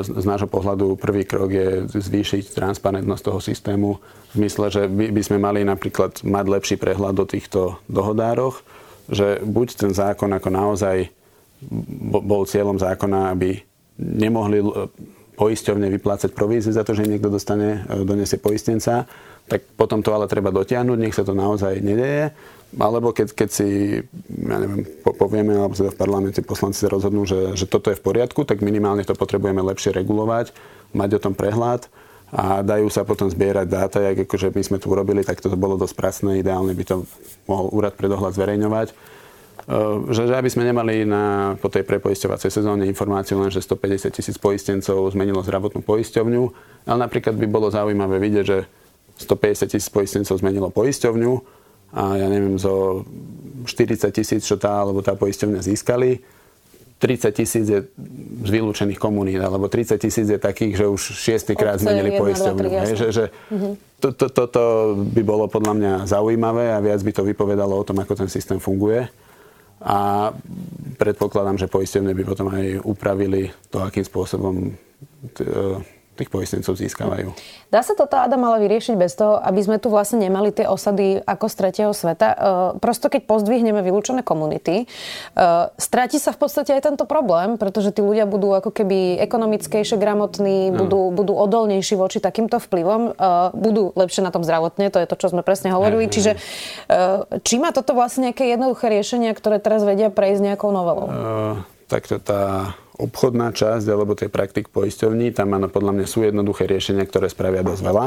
z 0.00 0.24
nášho 0.24 0.48
pohľadu 0.48 0.96
prvý 0.96 1.28
krok 1.28 1.52
je 1.52 1.84
zvýšiť 1.92 2.56
transparentnosť 2.56 3.22
toho 3.28 3.40
systému 3.44 4.00
v 4.32 4.34
zmysle, 4.40 4.66
že 4.72 4.82
by, 4.88 5.12
by 5.12 5.22
sme 5.22 5.38
mali 5.38 5.60
napríklad 5.68 6.24
mať 6.24 6.44
lepší 6.48 6.76
prehľad 6.80 7.20
o 7.20 7.28
týchto 7.28 7.76
dohodároch, 7.84 8.64
že 9.12 9.44
buď 9.44 9.68
ten 9.76 9.92
zákon 9.92 10.32
ako 10.32 10.48
naozaj 10.48 11.12
bol 12.24 12.48
cieľom 12.48 12.80
zákona, 12.80 13.36
aby 13.36 13.60
nemohli 14.00 14.64
poisťovne 15.40 15.88
vyplácať 15.96 16.36
provízie 16.36 16.76
za 16.76 16.84
to, 16.84 16.92
že 16.92 17.08
niekto 17.08 17.32
dostane, 17.32 17.88
e, 17.88 18.04
donesie 18.04 18.36
poistenca, 18.36 19.08
tak 19.48 19.64
potom 19.74 20.04
to 20.04 20.12
ale 20.12 20.28
treba 20.28 20.52
dotiahnuť, 20.52 20.98
nech 21.00 21.16
sa 21.16 21.24
to 21.24 21.32
naozaj 21.32 21.80
nedeje. 21.80 22.36
Alebo 22.76 23.10
keď, 23.10 23.34
keď 23.34 23.48
si, 23.50 23.98
ja 24.30 24.56
neviem, 24.62 24.86
po, 25.02 25.10
povieme, 25.10 25.58
alebo 25.58 25.74
teda 25.74 25.90
v 25.90 25.98
parlamente 25.98 26.38
poslanci 26.44 26.84
sa 26.84 26.92
rozhodnú, 26.92 27.26
že, 27.26 27.58
že 27.58 27.66
toto 27.66 27.90
je 27.90 27.98
v 27.98 28.04
poriadku, 28.04 28.46
tak 28.46 28.62
minimálne 28.62 29.02
to 29.02 29.16
potrebujeme 29.16 29.58
lepšie 29.58 29.90
regulovať, 29.90 30.54
mať 30.94 31.18
o 31.18 31.22
tom 31.24 31.34
prehľad 31.34 31.90
a 32.30 32.62
dajú 32.62 32.86
sa 32.86 33.02
potom 33.02 33.26
zbierať 33.26 33.66
dáta, 33.66 33.98
jak 33.98 34.22
akože 34.22 34.54
my 34.54 34.62
sme 34.62 34.78
tu 34.78 34.86
urobili, 34.86 35.26
tak 35.26 35.42
to 35.42 35.50
bolo 35.58 35.74
dosť 35.74 35.94
pracné, 35.98 36.38
ideálne 36.38 36.70
by 36.78 36.84
to 36.86 37.02
mohol 37.50 37.74
úrad 37.74 37.98
pre 37.98 38.06
dohľad 38.06 38.38
zverejňovať. 38.38 38.94
Ehm, 39.68 40.08
že, 40.14 40.24
že 40.30 40.34
aby 40.36 40.48
sme 40.48 40.64
nemali 40.64 41.04
na, 41.04 41.56
po 41.60 41.68
tej 41.68 41.84
prepoisťovacej 41.84 42.50
sezóne 42.50 42.88
informáciu 42.88 43.36
len, 43.42 43.52
že 43.52 43.60
150 43.60 44.08
tisíc 44.14 44.36
poistencov 44.40 45.12
zmenilo 45.12 45.44
zdravotnú 45.44 45.84
poisťovňu, 45.84 46.42
ale 46.88 46.98
napríklad 47.00 47.36
by 47.36 47.46
bolo 47.50 47.68
zaujímavé 47.68 48.16
vidieť, 48.22 48.44
že 48.46 48.58
150 49.28 49.72
tisíc 49.76 49.90
poistencov 49.92 50.40
zmenilo 50.40 50.72
poisťovňu, 50.72 51.60
a 51.90 52.14
ja 52.14 52.30
neviem, 52.30 52.54
zo 52.54 53.02
40 53.66 54.14
tisíc, 54.14 54.46
čo 54.46 54.54
tá 54.54 54.70
alebo 54.70 55.02
tá 55.02 55.18
poisťovňa 55.18 55.60
získali, 55.60 56.22
30 57.00 57.32
tisíc 57.32 57.64
je 57.64 57.80
z 58.44 58.50
vylúčených 58.52 59.00
komunít, 59.00 59.40
alebo 59.40 59.72
30 59.72 59.96
tisíc 59.96 60.28
je 60.28 60.36
takých, 60.36 60.84
že 60.84 60.86
už 60.86 61.00
šiestýkrát 61.00 61.80
zmenili 61.80 62.20
poisťovňu. 62.20 62.68
Že, 62.92 63.06
že 63.08 63.24
mm-hmm. 63.32 63.72
to, 64.04 64.08
to, 64.12 64.26
toto 64.28 64.62
by 65.08 65.22
bolo 65.24 65.48
podľa 65.48 65.74
mňa 65.80 65.92
zaujímavé 66.04 66.76
a 66.76 66.78
viac 66.84 67.00
by 67.00 67.12
to 67.16 67.24
vypovedalo 67.24 67.72
o 67.72 67.86
tom, 67.88 68.04
ako 68.04 68.20
ten 68.20 68.28
systém 68.28 68.60
funguje. 68.60 69.08
A 69.80 70.28
predpokladám, 71.00 71.56
že 71.56 71.72
poisťovne 71.72 72.12
by 72.12 72.22
potom 72.28 72.52
aj 72.52 72.84
upravili 72.84 73.48
to, 73.72 73.80
akým 73.80 74.04
spôsobom 74.04 74.76
t- 75.32 75.48
tých 76.20 76.32
poistencov 76.32 76.76
získavajú. 76.80 77.36
Dá 77.68 77.84
sa 77.84 77.94
toto, 77.94 78.16
Adam, 78.16 78.42
ale 78.48 78.66
vyriešiť 78.66 78.94
bez 78.96 79.14
toho, 79.14 79.38
aby 79.38 79.60
sme 79.62 79.76
tu 79.78 79.92
vlastne 79.92 80.20
nemali 80.24 80.50
tie 80.50 80.66
osady 80.66 81.20
ako 81.22 81.46
z 81.46 81.54
tretieho 81.54 81.92
sveta? 81.94 82.28
E, 82.32 82.36
prosto 82.80 83.12
keď 83.12 83.28
pozdvihneme 83.28 83.84
vylúčené 83.84 84.24
komunity, 84.24 84.84
e, 84.84 84.86
stráti 85.76 86.16
sa 86.18 86.32
v 86.32 86.38
podstate 86.40 86.74
aj 86.74 86.92
tento 86.92 87.04
problém, 87.04 87.60
pretože 87.60 87.92
tí 87.94 88.00
ľudia 88.00 88.24
budú 88.24 88.52
ako 88.56 88.72
keby 88.72 89.20
ekonomickejšie 89.22 90.00
gramotní, 90.00 90.72
no. 90.72 90.84
budú, 90.84 91.00
budú 91.12 91.32
odolnejší 91.36 91.94
voči 91.94 92.18
takýmto 92.18 92.58
vplyvom, 92.58 93.14
e, 93.14 93.30
budú 93.54 93.92
lepšie 93.94 94.24
na 94.24 94.32
tom 94.32 94.42
zdravotne, 94.42 94.88
to 94.88 94.98
je 94.98 95.06
to, 95.08 95.16
čo 95.20 95.30
sme 95.30 95.44
presne 95.44 95.72
hovorili. 95.72 96.08
Aj, 96.08 96.12
Čiže 96.12 96.32
či 97.46 97.56
má 97.62 97.70
toto 97.70 97.94
vlastne 97.94 98.30
nejaké 98.30 98.46
jednoduché 98.46 98.86
riešenia, 98.92 99.34
ktoré 99.34 99.58
teraz 99.58 99.82
vedia 99.82 100.12
prejsť 100.12 100.42
nejakou 100.52 100.70
novelou? 100.70 101.08
Uh, 101.10 101.56
tak 101.90 102.06
to 102.06 102.22
tá 102.22 102.74
obchodná 103.00 103.50
časť 103.56 103.86
alebo 103.88 104.12
tej 104.12 104.28
praktik 104.28 104.68
poisťovní, 104.68 105.32
tam 105.32 105.56
áno, 105.56 105.72
podľa 105.72 105.96
mňa 105.96 106.06
sú 106.06 106.22
jednoduché 106.22 106.68
riešenia, 106.68 107.08
ktoré 107.08 107.32
spravia 107.32 107.64
dosť 107.64 107.82
veľa. 107.82 108.06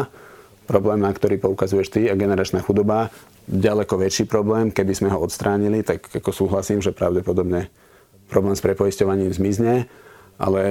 Problém, 0.63 1.03
na 1.03 1.11
ktorý 1.11 1.43
poukazuješ 1.43 1.91
ty, 1.91 2.01
a 2.07 2.15
generačná 2.15 2.63
chudoba, 2.63 3.11
ďaleko 3.51 3.99
väčší 3.99 4.23
problém. 4.31 4.71
Keby 4.71 4.93
sme 4.95 5.09
ho 5.11 5.19
odstránili, 5.19 5.83
tak 5.83 6.07
ako 6.07 6.31
súhlasím, 6.31 6.79
že 6.79 6.95
pravdepodobne 6.95 7.67
problém 8.31 8.55
s 8.55 8.63
prepoisťovaním 8.63 9.35
zmizne, 9.35 9.91
ale 10.39 10.61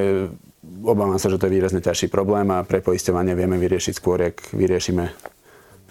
obávam 0.80 1.20
sa, 1.20 1.28
že 1.28 1.36
to 1.36 1.46
je 1.50 1.54
výrazne 1.60 1.84
ťažší 1.84 2.08
problém 2.08 2.48
a 2.48 2.64
prepoisťovanie 2.64 3.36
vieme 3.36 3.60
vyriešiť 3.60 3.94
skôr, 3.94 4.32
ak 4.32 4.56
vyriešime 4.56 5.12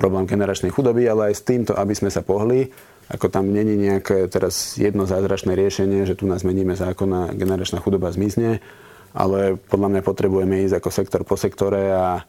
problém 0.02 0.26
generačnej 0.26 0.74
chudoby, 0.74 1.06
ale 1.06 1.30
aj 1.30 1.36
s 1.38 1.46
týmto, 1.46 1.78
aby 1.78 1.94
sme 1.94 2.10
sa 2.10 2.26
pohli, 2.26 2.74
ako 3.12 3.28
tam 3.28 3.52
není 3.52 3.76
nejaké 3.76 4.32
teraz 4.32 4.80
jedno 4.80 5.04
zázračné 5.04 5.52
riešenie, 5.52 6.08
že 6.08 6.16
tu 6.16 6.24
nás 6.24 6.48
meníme 6.48 6.80
zákon 6.80 7.12
a 7.12 7.22
generačná 7.36 7.84
chudoba 7.84 8.08
zmizne, 8.08 8.64
ale 9.12 9.60
podľa 9.68 9.88
mňa 9.92 10.02
potrebujeme 10.08 10.64
ísť 10.64 10.80
ako 10.80 10.90
sektor 10.90 11.22
po 11.28 11.36
sektore 11.36 11.92
a 11.92 12.24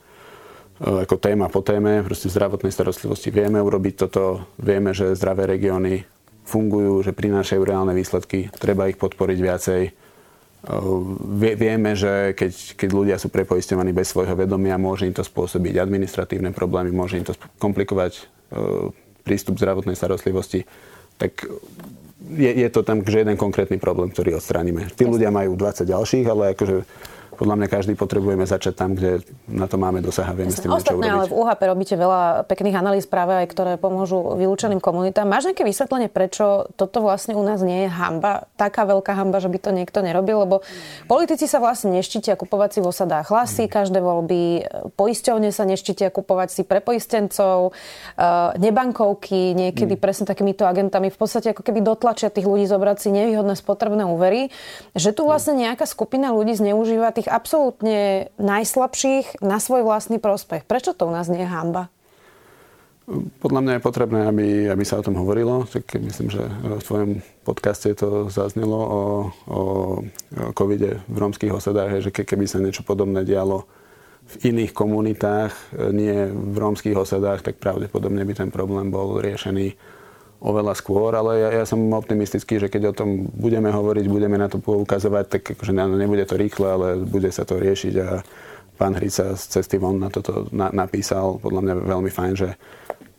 e, 0.82 1.06
ako 1.06 1.22
téma 1.22 1.46
po 1.46 1.62
téme. 1.62 2.02
Proste 2.02 2.26
v 2.26 2.34
zdravotnej 2.34 2.74
starostlivosti 2.74 3.30
vieme 3.30 3.62
urobiť 3.62 3.94
toto, 3.94 4.50
vieme, 4.58 4.90
že 4.90 5.14
zdravé 5.14 5.46
regióny 5.46 6.02
fungujú, 6.42 7.06
že 7.06 7.14
prinášajú 7.14 7.62
reálne 7.62 7.94
výsledky, 7.94 8.50
treba 8.58 8.90
ich 8.90 8.98
podporiť 8.98 9.38
viacej. 9.38 9.82
E, 9.86 9.90
vieme, 11.54 11.94
že 11.94 12.34
keď, 12.34 12.74
keď 12.74 12.90
ľudia 12.90 13.16
sú 13.22 13.30
prepoistovaní 13.30 13.94
bez 13.94 14.10
svojho 14.10 14.34
vedomia, 14.34 14.82
môže 14.82 15.06
im 15.06 15.14
to 15.14 15.22
spôsobiť 15.22 15.78
administratívne 15.78 16.50
problémy, 16.50 16.90
môže 16.90 17.22
im 17.22 17.26
to 17.30 17.38
komplikovať 17.62 18.12
e, 18.18 18.22
prístup 19.22 19.58
zdravotnej 19.58 19.96
starostlivosti, 19.96 20.66
tak 21.16 21.46
je, 22.22 22.50
je 22.50 22.68
to 22.70 22.86
tam 22.86 23.02
že 23.02 23.26
jeden 23.26 23.38
konkrétny 23.38 23.78
problém, 23.78 24.10
ktorý 24.10 24.38
odstránime. 24.38 24.90
Tí 24.94 25.06
ľudia 25.06 25.34
majú 25.34 25.58
20 25.58 25.86
ďalších, 25.86 26.26
ale 26.30 26.54
akože 26.54 26.76
podľa 27.42 27.58
mňa 27.58 27.68
každý 27.75 27.99
potrebujeme 27.99 28.46
začať 28.46 28.78
tam, 28.78 28.94
kde 28.94 29.26
na 29.50 29.66
to 29.66 29.75
máme 29.75 29.99
dosah 29.99 30.30
a 30.30 30.30
vieme 30.30 30.54
Jasne, 30.54 30.62
s 30.62 30.62
tým 30.62 30.70
niečo 30.78 30.94
urobiť. 30.94 31.11
ale 31.11 31.26
v 31.26 31.34
UHP 31.34 31.61
robíte 31.66 31.94
veľa 31.99 32.46
pekných 32.46 32.78
analýz 32.78 33.11
práve 33.11 33.34
aj, 33.34 33.50
ktoré 33.50 33.72
pomôžu 33.82 34.38
vylúčeným 34.38 34.78
komunitám. 34.78 35.26
Máš 35.26 35.50
nejaké 35.50 35.66
vysvetlenie, 35.66 36.06
prečo 36.06 36.70
toto 36.78 37.02
vlastne 37.02 37.34
u 37.34 37.42
nás 37.42 37.58
nie 37.66 37.82
je 37.82 37.90
hamba? 37.90 38.46
Taká 38.54 38.87
veľká 38.87 39.18
hamba, 39.18 39.42
že 39.42 39.50
by 39.50 39.58
to 39.58 39.75
niekto 39.75 39.99
nerobil? 40.06 40.46
Lebo 40.46 40.62
politici 41.11 41.50
sa 41.50 41.58
vlastne 41.58 41.90
neštítia 41.99 42.38
kupovať 42.38 42.78
si 42.78 42.78
v 42.78 42.94
osadách 42.94 43.34
hlasy, 43.34 43.66
každé 43.66 43.99
voľby, 43.99 44.42
poisťovne 44.94 45.50
sa 45.50 45.66
neštítia 45.66 46.14
kupovať 46.14 46.49
si 46.54 46.62
pre 46.62 46.78
poistencov, 46.78 47.75
eh, 47.75 48.54
nebankovky, 48.54 49.50
niekedy 49.58 49.99
mm. 49.99 50.02
presne 50.02 50.30
takýmito 50.30 50.62
agentami 50.62 51.11
v 51.11 51.18
podstate 51.18 51.50
ako 51.50 51.66
keby 51.66 51.82
dotlačia 51.82 52.30
tých 52.30 52.46
ľudí 52.46 52.70
zobrať 52.70 53.02
si 53.02 53.08
nevýhodné 53.11 53.58
spotrebné 53.58 54.06
úvery, 54.06 54.54
že 54.94 55.11
tu 55.11 55.26
vlastne 55.26 55.58
nejaká 55.58 55.90
skupina 55.90 56.30
ľudí 56.30 56.54
zneužíva 56.54 57.11
tých 57.11 57.31
absolútne 57.32 58.28
najslabších 58.36 59.40
na 59.40 59.56
svoj 59.56 59.88
vlastný 59.88 60.20
prospech. 60.20 60.68
Prečo 60.68 60.92
to 60.92 61.08
u 61.08 61.12
nás 61.12 61.32
nie 61.32 61.40
je 61.40 61.48
hamba? 61.48 61.88
Podľa 63.42 63.60
mňa 63.66 63.72
je 63.76 63.86
potrebné, 63.88 64.20
aby, 64.30 64.46
aby 64.70 64.84
sa 64.86 65.00
o 65.00 65.04
tom 65.04 65.18
hovorilo. 65.18 65.66
Tak 65.66 65.98
myslím, 65.98 66.30
že 66.30 66.46
v 66.62 66.86
tvojom 66.86 67.10
podcaste 67.42 67.90
to 67.98 68.30
zaznelo 68.30 68.78
o, 68.78 69.02
o 69.50 69.60
covide 70.54 71.02
v 71.10 71.16
rómskych 71.18 71.50
osadách, 71.50 71.98
že 71.98 72.14
keby 72.14 72.46
sa 72.46 72.62
niečo 72.62 72.86
podobné 72.86 73.26
dialo 73.26 73.66
v 74.22 74.54
iných 74.54 74.70
komunitách, 74.70 75.82
nie 75.90 76.30
v 76.30 76.56
rómskych 76.56 76.94
osadách, 76.94 77.42
tak 77.42 77.58
pravdepodobne 77.58 78.22
by 78.22 78.38
ten 78.38 78.50
problém 78.54 78.94
bol 78.94 79.18
riešený 79.18 79.74
oveľa 80.42 80.75
skôr, 80.75 81.14
ale 81.14 81.38
ja, 81.38 81.50
ja 81.62 81.64
som 81.64 81.78
optimistický, 81.94 82.58
že 82.58 82.66
keď 82.66 82.82
o 82.90 82.96
tom 82.99 83.30
budeme 83.30 83.70
hovoriť, 83.70 84.04
budeme 84.11 84.34
na 84.34 84.50
to 84.50 84.58
poukazovať, 84.58 85.25
tak 85.30 85.42
akože 85.54 85.70
nebude 85.70 86.26
to 86.26 86.34
rýchle, 86.34 86.66
ale 86.66 86.88
bude 86.99 87.30
sa 87.30 87.46
to 87.46 87.62
riešiť 87.62 87.94
a 88.02 88.26
pán 88.75 88.99
Hrica 88.99 89.38
z 89.38 89.42
cesty 89.46 89.78
von 89.78 90.02
na 90.02 90.11
toto 90.11 90.50
na, 90.50 90.75
napísal. 90.75 91.38
Podľa 91.38 91.61
mňa 91.62 91.75
veľmi 91.87 92.11
fajn, 92.11 92.32
že 92.34 92.49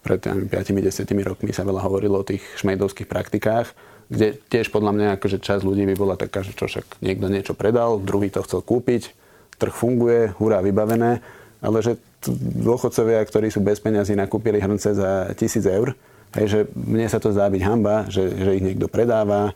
pred 0.04 0.20
5-10 0.20 1.08
rokmi 1.24 1.56
sa 1.56 1.64
veľa 1.64 1.80
hovorilo 1.80 2.20
o 2.20 2.28
tých 2.28 2.44
šmejdovských 2.60 3.08
praktikách, 3.08 3.72
kde 4.12 4.36
tiež 4.52 4.68
podľa 4.76 4.92
mňa 4.92 5.08
akože 5.16 5.40
časť 5.40 5.64
ľudí 5.64 5.88
by 5.88 5.96
bola 5.96 6.20
taká, 6.20 6.44
že 6.44 6.52
čo 6.52 6.68
však 6.68 7.00
niekto 7.00 7.32
niečo 7.32 7.56
predal, 7.56 8.04
druhý 8.04 8.28
to 8.28 8.44
chcel 8.44 8.60
kúpiť, 8.60 9.16
trh 9.56 9.72
funguje, 9.72 10.36
hurá, 10.36 10.60
vybavené, 10.60 11.24
ale 11.64 11.78
že 11.80 11.96
dôchodcovia, 12.60 13.24
ktorí 13.24 13.48
sú 13.48 13.64
bez 13.64 13.80
peňazí, 13.80 14.20
nakúpili 14.20 14.60
hrnce 14.60 14.92
za 14.92 15.32
tisíc 15.40 15.64
eur, 15.64 15.96
hej, 16.38 16.48
že 16.50 16.60
mne 16.74 17.08
sa 17.10 17.22
to 17.22 17.34
zdá 17.34 17.50
byť 17.50 17.62
hamba, 17.64 18.10
že, 18.10 18.26
že 18.34 18.58
ich 18.58 18.64
niekto 18.66 18.90
predáva, 18.90 19.54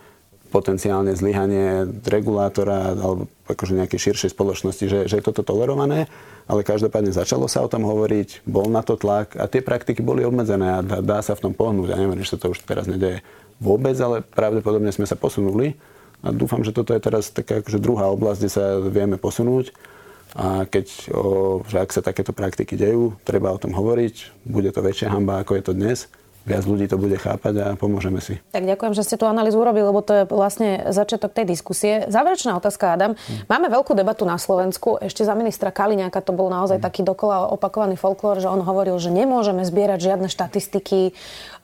potenciálne 0.47 1.11
zlyhanie 1.11 1.91
regulátora 2.07 2.95
alebo 2.95 3.27
akože 3.51 3.83
nejakej 3.83 3.99
širšej 4.11 4.31
spoločnosti, 4.31 4.85
že, 4.87 4.99
že 5.07 5.15
je 5.19 5.23
toto 5.23 5.43
tolerované, 5.43 6.07
ale 6.47 6.63
každopádne 6.63 7.11
začalo 7.11 7.51
sa 7.51 7.63
o 7.63 7.71
tom 7.71 7.83
hovoriť, 7.83 8.47
bol 8.47 8.71
na 8.71 8.79
to 8.79 8.95
tlak 8.95 9.35
a 9.35 9.51
tie 9.51 9.59
praktiky 9.59 9.99
boli 9.99 10.23
obmedzené 10.23 10.79
a 10.79 10.83
dá, 10.83 10.97
dá 11.03 11.19
sa 11.19 11.35
v 11.35 11.51
tom 11.51 11.53
pohnúť. 11.53 11.91
Ja 11.91 11.99
neviem, 11.99 12.23
že 12.23 12.35
sa 12.35 12.39
to 12.39 12.55
už 12.55 12.63
teraz 12.63 12.87
nedeje 12.87 13.23
vôbec, 13.59 13.95
ale 13.99 14.23
pravdepodobne 14.23 14.91
sme 14.95 15.03
sa 15.03 15.19
posunuli 15.19 15.75
a 16.23 16.31
dúfam, 16.31 16.63
že 16.63 16.71
toto 16.71 16.95
je 16.95 17.03
teraz 17.03 17.27
taká 17.27 17.59
akože 17.59 17.83
druhá 17.83 18.07
oblasť, 18.15 18.39
kde 18.39 18.51
sa 18.51 18.65
vieme 18.79 19.19
posunúť 19.19 19.75
a 20.31 20.63
keď, 20.63 21.11
o, 21.11 21.59
že 21.67 21.77
ak 21.83 21.91
sa 21.91 22.01
takéto 22.03 22.31
praktiky 22.31 22.79
dejú, 22.79 23.15
treba 23.27 23.51
o 23.51 23.59
tom 23.59 23.75
hovoriť, 23.75 24.47
bude 24.47 24.71
to 24.71 24.79
väčšia 24.79 25.11
hamba, 25.11 25.43
ako 25.43 25.59
je 25.59 25.63
to 25.63 25.73
dnes 25.75 26.07
viac 26.47 26.63
ľudí 26.63 26.87
to 26.87 26.95
bude 26.95 27.19
chápať 27.19 27.53
a 27.59 27.65
pomôžeme 27.75 28.23
si. 28.23 28.39
Tak 28.55 28.63
ďakujem, 28.63 28.95
že 28.95 29.03
ste 29.03 29.19
tú 29.19 29.27
analýzu 29.27 29.59
urobili, 29.59 29.83
lebo 29.83 29.99
to 29.99 30.13
je 30.15 30.23
vlastne 30.31 30.87
začiatok 30.95 31.35
tej 31.35 31.43
diskusie. 31.43 32.07
Záverečná 32.07 32.55
otázka, 32.55 32.95
Adam. 32.95 33.19
Hmm. 33.19 33.43
Máme 33.51 33.67
veľkú 33.67 33.91
debatu 33.91 34.23
na 34.23 34.39
Slovensku. 34.39 34.95
Ešte 35.03 35.27
za 35.27 35.35
ministra 35.35 35.75
Kaliňáka 35.75 36.23
to 36.23 36.31
bol 36.31 36.47
naozaj 36.47 36.79
hmm. 36.79 36.87
taký 36.87 37.03
dokola 37.03 37.51
opakovaný 37.51 37.99
folklór, 37.99 38.39
že 38.39 38.47
on 38.47 38.63
hovoril, 38.63 38.95
že 38.95 39.11
nemôžeme 39.11 39.67
zbierať 39.67 39.99
žiadne 39.99 40.31
štatistiky 40.31 41.11
e, 41.11 41.13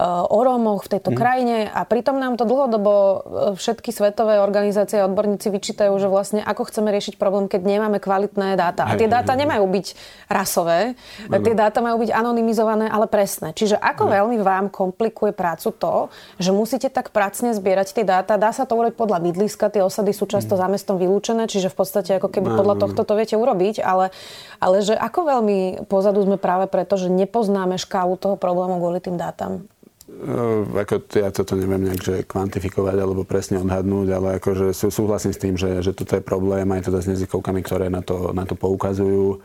o 0.03 0.39
Rómoch 0.43 0.83
v 0.83 0.99
tejto 0.99 1.15
hmm. 1.15 1.17
krajine 1.17 1.57
a 1.71 1.87
pritom 1.87 2.19
nám 2.19 2.35
to 2.35 2.43
dlhodobo 2.43 2.91
e, 2.91 3.17
všetky 3.55 3.95
svetové 3.95 4.43
organizácie 4.43 4.99
a 4.99 5.07
odborníci 5.07 5.47
vyčítajú, 5.47 5.95
že 5.95 6.11
vlastne 6.11 6.43
ako 6.43 6.67
chceme 6.67 6.91
riešiť 6.91 7.15
problém, 7.15 7.47
keď 7.47 7.63
nemáme 7.63 8.03
kvalitné 8.03 8.59
dáta. 8.59 8.83
A 8.83 8.99
tie 8.99 9.07
dáta 9.07 9.31
nemajú 9.39 9.63
byť 9.63 9.87
rasové, 10.27 10.99
tie 11.31 11.55
dáta 11.55 11.79
majú 11.79 12.03
byť 12.03 12.11
anonymizované, 12.11 12.91
ale 12.91 13.07
presné. 13.07 13.55
Čiže 13.55 13.79
ako 13.79 14.11
veľmi 14.11 14.41
vám 14.43 14.72
komplikuje 14.73 15.29
prácu 15.29 15.69
to, 15.69 16.09
že 16.41 16.49
musíte 16.49 16.89
tak 16.89 17.13
pracne 17.13 17.53
zbierať 17.53 17.93
tie 17.93 18.05
dáta. 18.09 18.41
Dá 18.41 18.49
sa 18.49 18.65
to 18.65 18.73
urobiť 18.73 18.97
podľa 18.97 19.21
bydliska, 19.29 19.69
tie 19.69 19.85
osady 19.85 20.17
sú 20.17 20.25
často 20.25 20.57
mm. 20.57 20.59
za 20.59 20.67
mestom 20.73 20.97
vylúčené, 20.97 21.45
čiže 21.45 21.69
v 21.69 21.77
podstate 21.77 22.17
ako 22.17 22.33
keby 22.33 22.57
podľa 22.57 22.81
tohto 22.81 23.05
to 23.05 23.13
viete 23.13 23.37
urobiť, 23.37 23.85
ale, 23.85 24.09
ale 24.57 24.81
že 24.81 24.97
ako 24.97 25.19
veľmi 25.29 25.59
pozadu 25.85 26.25
sme 26.25 26.41
práve 26.41 26.65
preto, 26.65 26.97
že 26.97 27.13
nepoznáme 27.13 27.77
škálu 27.77 28.17
toho 28.17 28.33
problému 28.33 28.81
kvôli 28.81 28.97
tým 28.97 29.21
dátam? 29.21 29.69
Uh, 30.03 30.67
ako 30.83 31.09
ja 31.15 31.31
toto 31.31 31.55
neviem 31.55 31.87
nejak 31.87 32.01
že 32.03 32.15
kvantifikovať 32.27 32.97
alebo 32.99 33.23
presne 33.23 33.57
odhadnúť, 33.63 34.07
ale 34.11 34.27
akože 34.37 34.75
súhlasím 34.75 35.31
s 35.31 35.39
tým, 35.39 35.55
že, 35.55 35.79
že 35.79 35.95
toto 35.95 36.19
je 36.19 36.23
problém 36.23 36.67
aj 36.75 36.91
teda 36.91 36.99
s 36.99 37.07
nezikovkami, 37.07 37.63
ktoré 37.63 37.87
na 37.87 38.03
to, 38.03 38.35
na 38.35 38.43
to 38.43 38.59
poukazujú. 38.59 39.39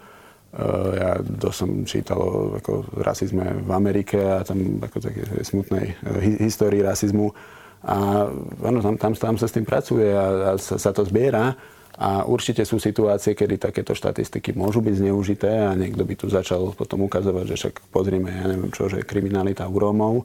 Eh, 0.49 0.93
ja 0.97 1.21
to 1.21 1.53
som 1.53 1.85
čítal 1.85 2.17
ako 2.57 3.05
rasizme 3.05 3.61
v 3.61 3.69
Amerike 3.69 4.17
a 4.17 4.41
tam 4.41 4.81
ako 4.81 4.97
také 4.97 5.45
smutnej 5.45 5.93
eh, 5.93 6.41
histórii 6.41 6.81
rasizmu. 6.81 7.29
A 7.85 8.27
áno, 8.65 8.81
tam, 8.81 8.97
tam, 8.97 9.13
tam 9.13 9.35
sa 9.37 9.45
s 9.45 9.55
tým 9.55 9.69
pracuje 9.69 10.09
a, 10.09 10.57
a 10.57 10.59
sa, 10.59 10.81
sa 10.81 10.91
to 10.97 11.05
zbiera. 11.05 11.53
A 11.99 12.25
určite 12.25 12.65
sú 12.65 12.81
situácie, 12.81 13.35
kedy 13.37 13.59
takéto 13.59 13.93
štatistiky 13.93 14.55
môžu 14.55 14.81
byť 14.81 14.95
zneužité 15.03 15.51
a 15.67 15.75
niekto 15.75 16.07
by 16.07 16.15
tu 16.15 16.31
začal 16.31 16.73
potom 16.73 17.05
ukazovať, 17.11 17.45
že 17.45 17.57
však 17.59 17.75
pozrime, 17.91 18.31
ja 18.31 18.47
neviem 18.47 18.71
čo, 18.71 18.87
že 18.87 19.03
kriminalita 19.03 19.67
u 19.67 19.77
Rómov. 19.77 20.25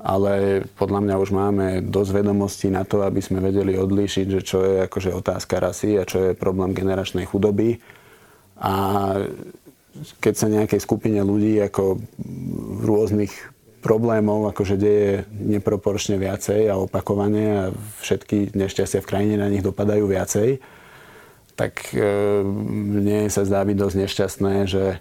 Ale 0.00 0.64
podľa 0.76 1.00
mňa 1.04 1.14
už 1.20 1.30
máme 1.32 1.66
dosť 1.84 2.10
vedomostí 2.22 2.68
na 2.72 2.84
to, 2.84 3.02
aby 3.04 3.20
sme 3.20 3.42
vedeli 3.42 3.76
odlíšiť, 3.76 4.26
že 4.28 4.40
čo 4.40 4.58
je 4.64 4.74
akože 4.86 5.10
otázka 5.12 5.60
rasy 5.60 5.98
a 5.98 6.06
čo 6.06 6.30
je 6.30 6.38
problém 6.38 6.72
generačnej 6.72 7.26
chudoby 7.26 7.80
a 8.60 8.72
keď 10.20 10.34
sa 10.36 10.52
nejakej 10.52 10.80
skupine 10.80 11.20
ľudí 11.20 11.56
ako 11.60 12.00
v 12.80 12.82
rôznych 12.84 13.32
problémov 13.80 14.52
akože 14.52 14.76
deje 14.76 15.24
neproporčne 15.32 16.20
viacej 16.20 16.68
a 16.68 16.76
opakovane 16.76 17.44
a 17.48 17.62
všetky 18.04 18.52
nešťastia 18.52 19.00
v 19.00 19.08
krajine 19.08 19.36
na 19.40 19.48
nich 19.48 19.64
dopadajú 19.64 20.04
viacej, 20.04 20.60
tak 21.56 21.92
e, 21.96 22.00
mne 22.44 23.32
sa 23.32 23.48
zdá 23.48 23.64
byť 23.64 23.76
dosť 23.76 23.96
nešťastné, 24.04 24.54
že 24.68 25.00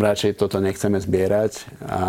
radšej 0.00 0.40
toto 0.40 0.60
nechceme 0.64 0.96
zbierať 1.00 1.68
a 1.84 2.02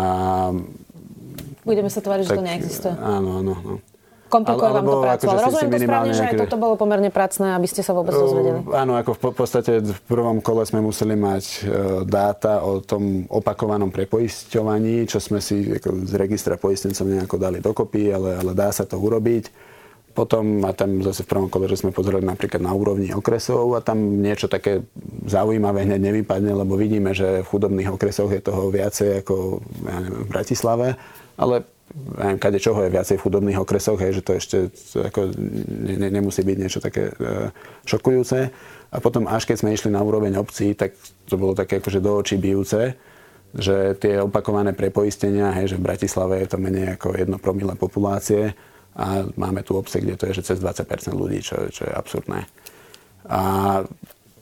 Budeme 1.60 1.92
sa 1.92 2.00
tváriť, 2.00 2.24
že 2.24 2.32
to 2.40 2.44
neexistuje. 2.44 2.94
Áno, 2.96 3.44
áno. 3.44 3.52
áno. 3.52 3.89
Komplikuje 4.30 4.70
vám 4.70 4.86
to 4.86 4.98
prácu. 5.02 5.24
Ale 5.26 5.40
rozumiem 5.42 5.70
to 5.74 5.80
správne, 5.82 6.12
že 6.14 6.24
aj 6.30 6.34
toto 6.46 6.56
bolo 6.56 6.74
pomerne 6.78 7.10
pracné, 7.10 7.58
aby 7.58 7.66
ste 7.66 7.82
sa 7.82 7.90
vôbec 7.90 8.14
dozvedeli. 8.14 8.62
Áno, 8.70 8.94
ako 8.94 9.18
v 9.18 9.34
podstate 9.34 9.82
v 9.82 10.00
prvom 10.06 10.38
kole 10.38 10.62
sme 10.62 10.78
museli 10.78 11.18
mať 11.18 11.44
e, 11.44 11.58
dáta 12.06 12.62
o 12.62 12.78
tom 12.78 13.26
opakovanom 13.26 13.90
prepoisťovaní, 13.90 15.10
čo 15.10 15.18
sme 15.18 15.42
si 15.42 15.66
ako 15.66 16.06
z 16.06 16.14
registra 16.14 16.54
poistencov 16.54 17.10
nejako 17.10 17.36
dali 17.42 17.58
dokopy, 17.58 18.14
ale, 18.14 18.38
ale 18.38 18.52
dá 18.54 18.70
sa 18.70 18.86
to 18.86 18.94
urobiť. 18.94 19.70
Potom, 20.10 20.66
a 20.66 20.74
tam 20.74 21.06
zase 21.06 21.22
v 21.22 21.30
prvom 21.30 21.46
kole, 21.46 21.70
že 21.70 21.86
sme 21.86 21.94
pozreli 21.94 22.26
napríklad 22.26 22.58
na 22.58 22.74
úrovni 22.74 23.14
okresov 23.14 23.78
a 23.78 23.80
tam 23.80 24.18
niečo 24.18 24.50
také 24.50 24.82
zaujímavé 25.22 25.86
hneď 25.86 26.02
nevypadne, 26.02 26.50
lebo 26.50 26.74
vidíme, 26.74 27.14
že 27.14 27.46
v 27.46 27.50
chudobných 27.50 27.94
okresoch 27.94 28.30
je 28.34 28.42
toho 28.42 28.74
viacej 28.74 29.22
ako 29.22 29.62
ja 29.86 29.98
neviem, 30.02 30.22
v 30.26 30.30
Bratislave, 30.30 30.86
ale 31.38 31.62
neviem, 31.94 32.38
kade 32.38 32.62
čoho 32.62 32.86
je 32.86 32.94
viacej 32.94 33.16
v 33.18 33.24
chudobných 33.26 33.58
okresoch, 33.58 33.98
hej, 33.98 34.20
že 34.20 34.22
to 34.22 34.32
ešte 34.38 34.56
ako, 34.94 35.34
ne, 35.82 36.08
nemusí 36.10 36.46
byť 36.46 36.56
niečo 36.58 36.80
také 36.80 37.10
e, 37.10 37.50
šokujúce. 37.86 38.38
A 38.90 38.96
potom 38.98 39.26
až 39.26 39.46
keď 39.46 39.56
sme 39.62 39.74
išli 39.74 39.90
na 39.90 40.02
úroveň 40.02 40.38
obcí, 40.38 40.74
tak 40.74 40.94
to 41.26 41.34
bolo 41.38 41.54
také 41.54 41.78
akože 41.82 42.02
do 42.02 42.18
očí 42.18 42.38
bijúce, 42.38 42.94
že 43.50 43.98
tie 43.98 44.22
opakované 44.22 44.74
prepoistenia, 44.74 45.50
hej, 45.54 45.74
že 45.74 45.78
v 45.78 45.86
Bratislave 45.90 46.38
je 46.42 46.48
to 46.54 46.58
menej 46.62 46.94
ako 46.94 47.18
jedno 47.18 47.38
promile 47.42 47.74
populácie 47.74 48.54
a 48.94 49.26
máme 49.34 49.62
tu 49.66 49.74
obce, 49.74 49.98
kde 49.98 50.14
to 50.14 50.26
je 50.30 50.42
že 50.42 50.54
cez 50.54 50.58
20% 50.62 50.86
ľudí, 51.14 51.42
čo, 51.42 51.70
čo 51.70 51.86
je 51.86 51.92
absurdné. 51.94 52.46
A 53.30 53.40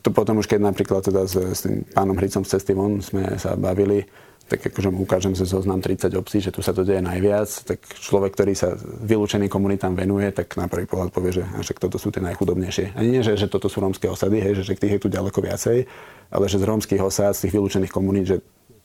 to 0.04 0.08
potom 0.12 0.40
už 0.40 0.48
keď 0.48 0.61
napríklad 0.61 1.04
teda 1.04 1.24
s, 1.28 1.37
s 1.37 1.61
tým 1.64 1.84
pánom 1.92 2.16
Hricom 2.16 2.44
z 2.44 2.56
cesty 2.56 2.72
von 2.72 3.00
sme 3.00 3.37
sa 3.37 3.56
bavili, 3.56 4.04
tak 4.48 4.64
akože 4.64 4.88
mu 4.88 5.04
ukážem 5.04 5.37
že 5.37 5.44
zoznam 5.44 5.84
30 5.84 6.08
obcí, 6.16 6.40
že 6.40 6.48
tu 6.48 6.64
sa 6.64 6.72
to 6.72 6.82
deje 6.82 7.04
najviac, 7.04 7.46
tak 7.68 7.84
človek, 8.00 8.32
ktorý 8.32 8.52
sa 8.56 8.74
vylúčeným 8.80 9.52
komunitám 9.52 9.92
venuje, 9.92 10.32
tak 10.32 10.56
na 10.56 10.66
prvý 10.66 10.88
pohľad 10.88 11.12
povie, 11.12 11.37
že 11.37 11.44
však 11.44 11.78
toto 11.78 12.00
sú 12.00 12.08
tie 12.08 12.24
najchudobnejšie. 12.24 12.96
Ani 12.96 13.20
nie, 13.20 13.22
že, 13.22 13.37
že 13.37 13.46
toto 13.46 13.68
sú 13.68 13.84
rómske 13.84 14.08
osady, 14.08 14.40
hej, 14.40 14.64
že, 14.64 14.72
že 14.72 14.80
tých 14.80 14.98
je 14.98 15.02
tu 15.04 15.08
ďaleko 15.12 15.38
viacej, 15.44 15.84
ale 16.32 16.44
že 16.48 16.56
z 16.56 16.64
rómskych 16.64 17.00
osád, 17.04 17.37
z 17.37 17.46
tých 17.46 17.54
vylúčených 17.61 17.92
komunít, 17.92 18.26
že 18.26 18.37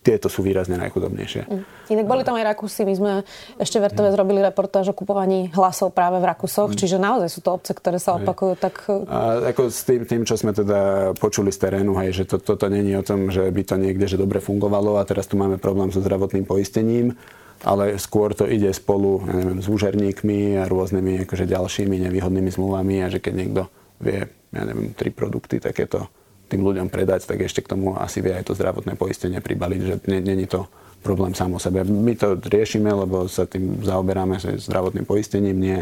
tieto 0.04 0.28
sú 0.28 0.44
výrazne 0.44 0.76
najchudobnejšie. 0.76 1.48
Mm. 1.48 1.64
Inak 1.96 2.06
boli 2.06 2.22
tam 2.28 2.36
aj 2.36 2.46
Rakúsi. 2.52 2.84
My 2.84 2.94
sme 2.94 3.12
ešte 3.56 3.80
vertové 3.80 4.12
mm. 4.12 4.16
zrobili 4.20 4.40
reportáž 4.44 4.92
o 4.92 4.96
kupovaní 4.96 5.48
hlasov 5.56 5.96
práve 5.96 6.20
v 6.20 6.28
Rakúsoch, 6.28 6.76
mm. 6.76 6.78
čiže 6.78 6.98
naozaj 7.00 7.30
sú 7.32 7.40
to 7.40 7.56
obce, 7.56 7.72
ktoré 7.72 7.98
sa 8.04 8.20
opakujú. 8.20 8.60
Tak... 8.60 8.74
A 9.08 9.50
ako 9.56 9.72
s 9.72 9.88
tým, 9.88 10.04
tým, 10.04 10.28
čo 10.28 10.36
sme 10.36 10.52
teda 10.52 11.12
počuli 11.16 11.56
z 11.56 11.64
terénu, 11.64 11.96
hej, 12.04 12.12
že 12.12 12.24
to, 12.28 12.38
toto 12.44 12.68
není 12.68 12.92
o 13.00 13.02
tom, 13.02 13.32
že 13.32 13.48
by 13.48 13.64
to 13.64 13.76
niekde 13.80 14.06
že 14.12 14.20
dobre 14.20 14.44
fungovalo 14.44 15.00
a 15.00 15.08
teraz 15.08 15.32
tu 15.32 15.40
máme 15.40 15.56
problém 15.56 15.88
so 15.90 16.04
zdravotným 16.04 16.44
poistením, 16.44 17.16
ale 17.64 17.96
skôr 17.96 18.36
to 18.36 18.44
ide 18.44 18.68
spolu 18.76 19.24
ja 19.24 19.40
neviem, 19.40 19.64
s 19.64 19.68
úžerníkmi 19.72 20.60
a 20.60 20.68
rôznymi 20.68 21.24
akože 21.24 21.48
ďalšími 21.48 21.96
nevýhodnými 22.12 22.52
zmluvami 22.52 22.96
a 23.02 23.08
že 23.08 23.24
keď 23.24 23.34
niekto 23.34 23.62
vie, 24.04 24.28
ja 24.52 24.62
neviem, 24.68 24.92
tri 24.92 25.16
produkty 25.16 25.64
takéto 25.64 26.12
tým 26.54 26.62
ľuďom 26.62 26.94
predať, 26.94 27.26
tak 27.26 27.42
ešte 27.42 27.66
k 27.66 27.74
tomu 27.74 27.98
asi 27.98 28.22
vie 28.22 28.38
aj 28.38 28.46
to 28.46 28.54
zdravotné 28.54 28.94
poistenie 28.94 29.42
pribaliť, 29.42 29.82
že 29.82 29.96
není 30.22 30.46
to 30.46 30.70
problém 31.02 31.34
sám 31.34 31.58
o 31.58 31.60
sebe. 31.60 31.82
My 31.82 32.14
to 32.14 32.38
riešime, 32.38 32.94
lebo 32.94 33.26
sa 33.26 33.50
tým 33.50 33.82
zaoberáme 33.82 34.38
zdravotným 34.40 35.10
poistením, 35.10 35.58
nie 35.58 35.82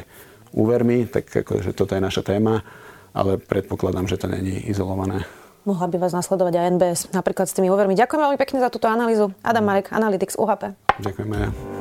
úvermi, 0.55 1.05
tak 1.11 1.27
akože 1.27 1.75
toto 1.75 1.93
je 1.93 2.01
naša 2.01 2.23
téma, 2.23 2.63
ale 3.11 3.35
predpokladám, 3.35 4.07
že 4.07 4.15
to 4.15 4.31
není 4.31 4.63
izolované. 4.71 5.27
Mohla 5.61 5.93
by 5.93 5.97
vás 6.01 6.15
nasledovať 6.17 6.57
aj 6.57 6.69
NBS, 6.73 7.01
napríklad 7.13 7.45
s 7.45 7.53
tými 7.53 7.69
úvermi. 7.69 7.93
Ďakujem 7.93 8.21
veľmi 8.23 8.39
pekne 8.41 8.65
za 8.65 8.73
túto 8.73 8.89
analýzu. 8.89 9.29
Adam 9.45 9.61
Marek, 9.61 9.93
Analytics 9.93 10.33
UHP. 10.41 10.73
Ďakujeme. 10.97 11.80